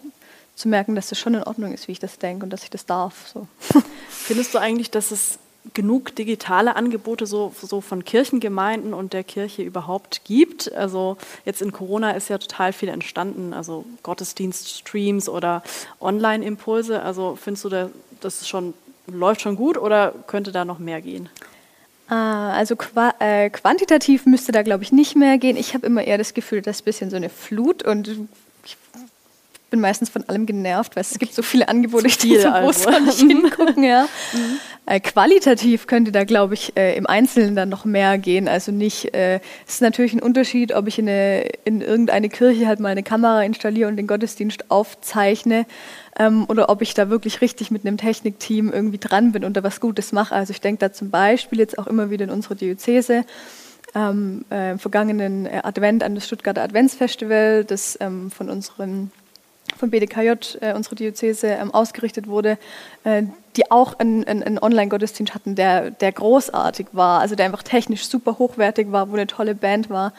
zu 0.57 0.69
merken, 0.69 0.97
dass 0.97 1.11
das 1.11 1.19
schon 1.19 1.35
in 1.35 1.45
Ordnung 1.45 1.73
ist, 1.73 1.87
wie 1.87 1.93
ich 1.93 2.01
das 2.01 2.19
denke 2.19 2.45
und 2.45 2.51
dass 2.51 2.65
ich 2.65 2.71
das 2.71 2.87
darf. 2.87 3.29
So. 3.29 3.47
Findest 4.09 4.55
du 4.55 4.59
eigentlich, 4.59 4.91
dass 4.91 5.11
es 5.11 5.39
genug 5.75 6.15
digitale 6.15 6.77
Angebote 6.77 7.27
so, 7.27 7.55
so 7.61 7.81
von 7.81 8.05
Kirchengemeinden 8.05 8.95
und 8.95 9.13
der 9.13 9.23
Kirche 9.23 9.63
überhaupt 9.63 10.23
gibt? 10.25 10.73
Also 10.73 11.19
jetzt 11.45 11.61
in 11.61 11.73
Corona 11.73 12.13
ist 12.13 12.29
ja 12.29 12.39
total 12.39 12.73
viel 12.73 12.89
entstanden, 12.89 13.53
also 13.53 13.85
Gottesdienststreams 14.03 15.29
oder 15.29 15.63
Online-Impulse. 16.01 17.03
Also 17.03 17.37
findest 17.41 17.67
du, 17.67 17.91
das 18.21 18.41
ist 18.41 18.49
schon, 18.49 18.73
läuft 19.07 19.43
schon 19.43 19.57
gut 19.57 19.77
oder 19.77 20.15
könnte 20.27 20.53
da 20.53 20.65
noch 20.65 20.79
mehr 20.79 21.03
gehen? 21.03 21.29
Ah, 22.09 22.53
also 22.53 22.77
qua 22.77 23.15
äh, 23.19 23.51
quantitativ 23.51 24.27
müsste 24.27 24.53
da, 24.53 24.63
glaube 24.63 24.85
ich, 24.85 24.93
nicht 24.93 25.17
mehr 25.17 25.39
gehen. 25.39 25.57
Ich 25.57 25.75
habe 25.75 25.87
immer 25.87 26.05
eher 26.05 26.19
das 26.19 26.35
Gefühl, 26.35 26.63
dass 26.63 26.81
ein 26.81 26.85
bisschen 26.85 27.11
so 27.11 27.17
eine 27.17 27.29
Flut 27.29 27.83
und 27.83 28.09
ich 28.65 28.77
bin 29.71 29.81
meistens 29.81 30.11
von 30.11 30.29
allem 30.29 30.47
genervt, 30.47 30.97
weil 30.97 31.03
es 31.03 31.19
gibt 31.19 31.35
so 31.35 31.43
viele 31.43 31.69
Angebote, 31.69 32.07
die 32.07 32.39
so 32.39 32.51
groß 32.51 32.87
also. 32.87 33.01
nicht 33.01 33.19
hingucken. 33.19 33.83
Ja. 33.83 34.09
Mhm. 34.33 34.59
Äh, 34.87 35.01
qualitativ 35.01 35.89
könnte 35.89 36.13
da, 36.13 36.23
glaube 36.23 36.55
ich, 36.55 36.77
äh, 36.77 36.97
im 36.97 37.07
Einzelnen 37.07 37.57
dann 37.57 37.69
noch 37.69 37.85
mehr 37.85 38.19
gehen. 38.19 38.47
Also 38.47 38.71
nicht, 38.71 39.15
äh, 39.15 39.41
es 39.67 39.75
ist 39.75 39.83
natürlich 39.83 40.13
ein 40.13 40.23
Unterschied, 40.23 40.73
ob 40.73 40.87
ich 40.87 40.99
in, 41.01 41.09
eine, 41.09 41.49
in 41.65 41.81
irgendeine 41.81 42.29
Kirche 42.29 42.69
halt 42.69 42.79
mal 42.79 42.91
eine 42.91 43.03
Kamera 43.03 43.43
installiere 43.43 43.89
und 43.89 43.97
den 43.97 44.07
Gottesdienst 44.07 44.71
aufzeichne 44.71 45.67
ähm, 46.19 46.45
oder 46.49 46.69
ob 46.69 46.83
ich 46.83 46.95
da 46.95 47.11
wirklich 47.11 47.41
richtig 47.41 47.73
mit 47.73 47.85
einem 47.85 47.97
Technikteam 47.97 48.73
irgendwie 48.73 48.99
dran 48.99 49.33
bin 49.33 49.45
und 49.45 49.57
da 49.57 49.65
was 49.65 49.81
Gutes 49.81 50.13
mache. 50.13 50.35
Also 50.35 50.53
ich 50.53 50.61
denke 50.61 50.79
da 50.79 50.93
zum 50.93 51.11
Beispiel 51.11 51.59
jetzt 51.59 51.79
auch 51.79 51.89
immer 51.89 52.11
wieder 52.11 52.25
in 52.25 52.31
unsere 52.31 52.55
Diözese. 52.55 53.25
Ähm, 53.95 54.45
äh, 54.51 54.79
vergangenen 54.79 55.49
Advent 55.49 56.05
an 56.05 56.15
das 56.15 56.27
Stuttgarter 56.27 56.63
Adventsfestival, 56.63 57.65
das 57.65 57.99
ähm, 58.01 58.31
von 58.31 58.51
unseren 58.51 59.11
von 59.77 59.91
BDKJ, 59.91 60.59
äh, 60.61 60.75
unsere 60.75 60.95
Diözese, 60.95 61.49
ähm, 61.49 61.73
ausgerichtet 61.73 62.29
wurde, 62.29 62.59
äh, 63.05 63.25
die 63.57 63.71
auch 63.71 63.99
einen, 63.99 64.25
einen 64.25 64.59
Online-Gottesdienst 64.59 65.35
hatten, 65.35 65.55
der, 65.55 65.91
der 65.91 66.13
großartig 66.13 66.89
war, 66.93 67.21
also 67.21 67.35
der 67.35 67.47
einfach 67.47 67.63
technisch 67.63 68.07
super 68.07 68.39
hochwertig 68.39 68.93
war, 68.93 69.11
wo 69.11 69.15
eine 69.15 69.27
tolle 69.27 69.55
Band 69.55 69.91
war, 69.91 70.13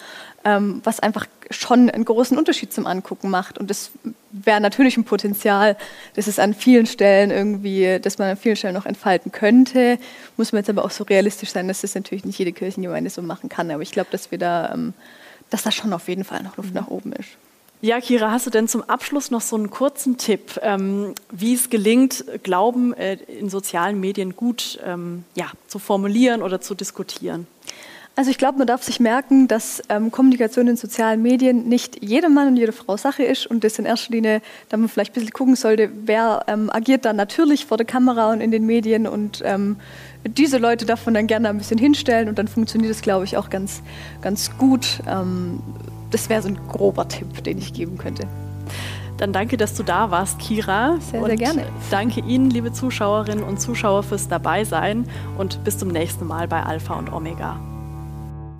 ähm, 0.44 0.82
was 0.84 1.00
einfach 1.00 1.28
schon 1.50 1.90
einen 1.90 2.06
großen 2.06 2.38
Unterschied 2.38 2.74
zum 2.74 2.88
Angucken 2.88 3.30
macht. 3.30 3.58
Und 3.58 3.70
das 3.70 3.92
wäre 4.32 4.60
natürlich 4.60 4.98
ein 4.98 5.04
Potenzial, 5.04 5.78
das 6.16 6.28
es 6.28 6.40
an 6.40 6.54
vielen 6.54 6.86
Stellen 6.86 7.32
irgendwie, 7.32 8.00
dass 8.00 8.18
man 8.18 8.30
an 8.30 8.38
vielen 8.38 8.56
Stellen 8.56 8.74
noch 8.74 8.86
entfalten 8.86 9.32
könnte. 9.32 9.98
Muss 10.36 10.52
man 10.52 10.60
jetzt 10.60 10.70
aber 10.70 10.84
auch 10.84 10.92
so 10.92 11.04
realistisch 11.04 11.52
sein, 11.52 11.68
dass 11.68 11.82
das 11.82 11.96
natürlich 11.96 12.26
nicht 12.26 12.40
jede 12.40 12.52
Kirchengemeinde 12.52 13.10
so 13.10 13.22
machen 13.22 13.50
kann. 13.50 13.72
Aber 13.72 13.82
ich 13.82 13.92
glaube, 13.92 14.10
dass 14.12 14.32
wir 14.32 14.38
da, 14.38 14.74
ähm, 14.74 14.94
dass 15.50 15.64
da 15.64 15.72
schon 15.72 15.94
auf 15.94 16.10
jeden 16.10 16.24
Fall 16.24 16.44
noch 16.44 16.58
Luft 16.58 16.70
mhm. 16.70 16.76
nach 16.76 16.88
oben 16.88 17.14
ist. 17.14 17.30
Ja, 17.80 18.02
Kira, 18.02 18.32
hast 18.32 18.48
du 18.48 18.50
denn 18.50 18.68
zum 18.68 18.82
Abschluss 18.82 19.30
noch 19.30 19.42
so 19.42 19.56
einen 19.56 19.70
kurzen 19.70 20.18
Tipp, 20.18 20.60
ähm, 20.64 21.14
wie 21.30 21.54
es 21.54 21.70
gelingt, 21.70 22.26
Glauben 22.42 22.94
äh, 22.94 23.18
in 23.28 23.50
sozialen 23.50 24.00
Medien 24.00 24.36
gut 24.36 24.80
ähm, 24.84 25.26
ja, 25.36 25.52
zu 25.68 25.78
formulieren 25.78 26.42
oder 26.42 26.60
zu 26.60 26.74
diskutieren? 26.74 27.46
Also 28.16 28.32
ich 28.32 28.40
glaube, 28.40 28.58
man 28.58 28.66
darf 28.66 28.82
sich 28.82 29.00
merken, 29.00 29.48
dass 29.48 29.84
ähm, 29.90 30.10
Kommunikation 30.10 30.68
in 30.68 30.76
sozialen 30.76 31.22
Medien 31.22 31.70
nicht 31.70 32.04
jeder 32.04 32.30
Mann 32.30 32.48
und 32.48 32.58
jede 32.58 32.72
Frau 32.72 32.98
Sache 32.98 33.22
ist 33.22 33.46
und 33.46 33.64
das 33.64 33.78
in 33.78 33.86
erster 33.86 34.12
Linie, 34.12 34.42
da 34.70 34.78
man 34.78 34.90
vielleicht 34.90 35.12
ein 35.12 35.14
bisschen 35.14 35.34
gucken 35.34 35.56
sollte, 35.56 35.92
wer 36.06 36.46
ähm, 36.48 36.72
agiert 36.72 37.06
da 37.06 37.14
natürlich 37.14 37.68
vor 37.68 37.78
der 37.78 37.86
Kamera 37.86 38.32
und 38.32 38.42
in 38.42 38.50
den 38.50 38.66
Medien 38.66 39.06
und 39.06 39.44
ähm, 39.46 39.76
diese 40.26 40.58
Leute 40.58 40.88
darf 40.88 41.06
man 41.06 41.14
dann 41.14 41.28
gerne 41.28 41.50
ein 41.50 41.60
bisschen 41.60 41.78
hinstellen 41.78 42.28
und 42.28 42.40
dann 42.40 42.48
funktioniert 42.48 42.92
es, 42.92 43.04
glaube 43.04 43.26
ich, 43.26 43.38
auch 43.38 43.52
ganz, 43.52 43.84
ganz 44.22 44.58
gut. 44.58 45.00
Das 46.12 46.30
wäre 46.30 46.42
so 46.42 46.50
ein 46.50 46.60
grober 46.68 47.08
Tipp, 47.08 47.44
den 47.44 47.58
ich 47.58 47.74
geben 47.74 47.98
könnte. 47.98 48.28
Dann 49.18 49.34
danke, 49.34 49.58
dass 49.58 49.74
du 49.74 49.84
da 49.84 50.12
warst, 50.12 50.38
Kira. 50.40 50.98
Sehr, 51.00 51.26
sehr 51.26 51.36
gerne. 51.36 51.66
Danke 51.90 52.22
Ihnen, 52.22 52.52
liebe 52.52 52.72
Zuschauerinnen 52.72 53.44
und 53.44 53.60
Zuschauer, 53.60 54.04
fürs 54.04 54.28
Dabeisein 54.28 55.08
und 55.38 55.64
bis 55.64 55.80
zum 55.80 55.90
nächsten 55.90 56.28
Mal 56.28 56.48
bei 56.48 56.62
Alpha 56.62 56.94
und 56.94 57.12
Omega. 57.12 57.60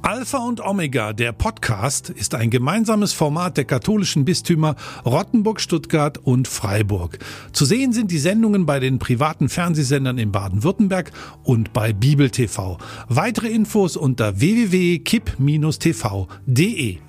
Alpha 0.02 0.38
und 0.38 0.60
Omega, 0.62 1.12
der 1.12 1.34
Podcast, 1.34 2.10
ist 2.10 2.34
ein 2.34 2.50
gemeinsames 2.50 3.12
Format 3.14 3.58
der 3.58 3.66
katholischen 3.66 4.26
Bistümer 4.26 4.76
Rottenburg, 5.06 5.60
Stuttgart 5.60 6.18
und 6.18 6.48
Freiburg. 6.48 7.20
Zu 7.52 7.66
sehen 7.66 7.92
sind 7.92 8.10
die 8.10 8.18
Sendungen 8.18 8.66
bei 8.66 8.80
den 8.80 9.00
privaten 9.00 9.50
Fernsehsendern 9.50 10.18
in 10.18 10.32
Baden-Württemberg 10.32 11.12
und 11.44 11.74
bei 11.74 11.92
Bibel 11.94 12.30
TV. 12.30 12.78
Weitere 13.10 13.50
Infos 13.50 13.98
unter 13.98 14.40
www.kipp-tv.de. 14.40 17.07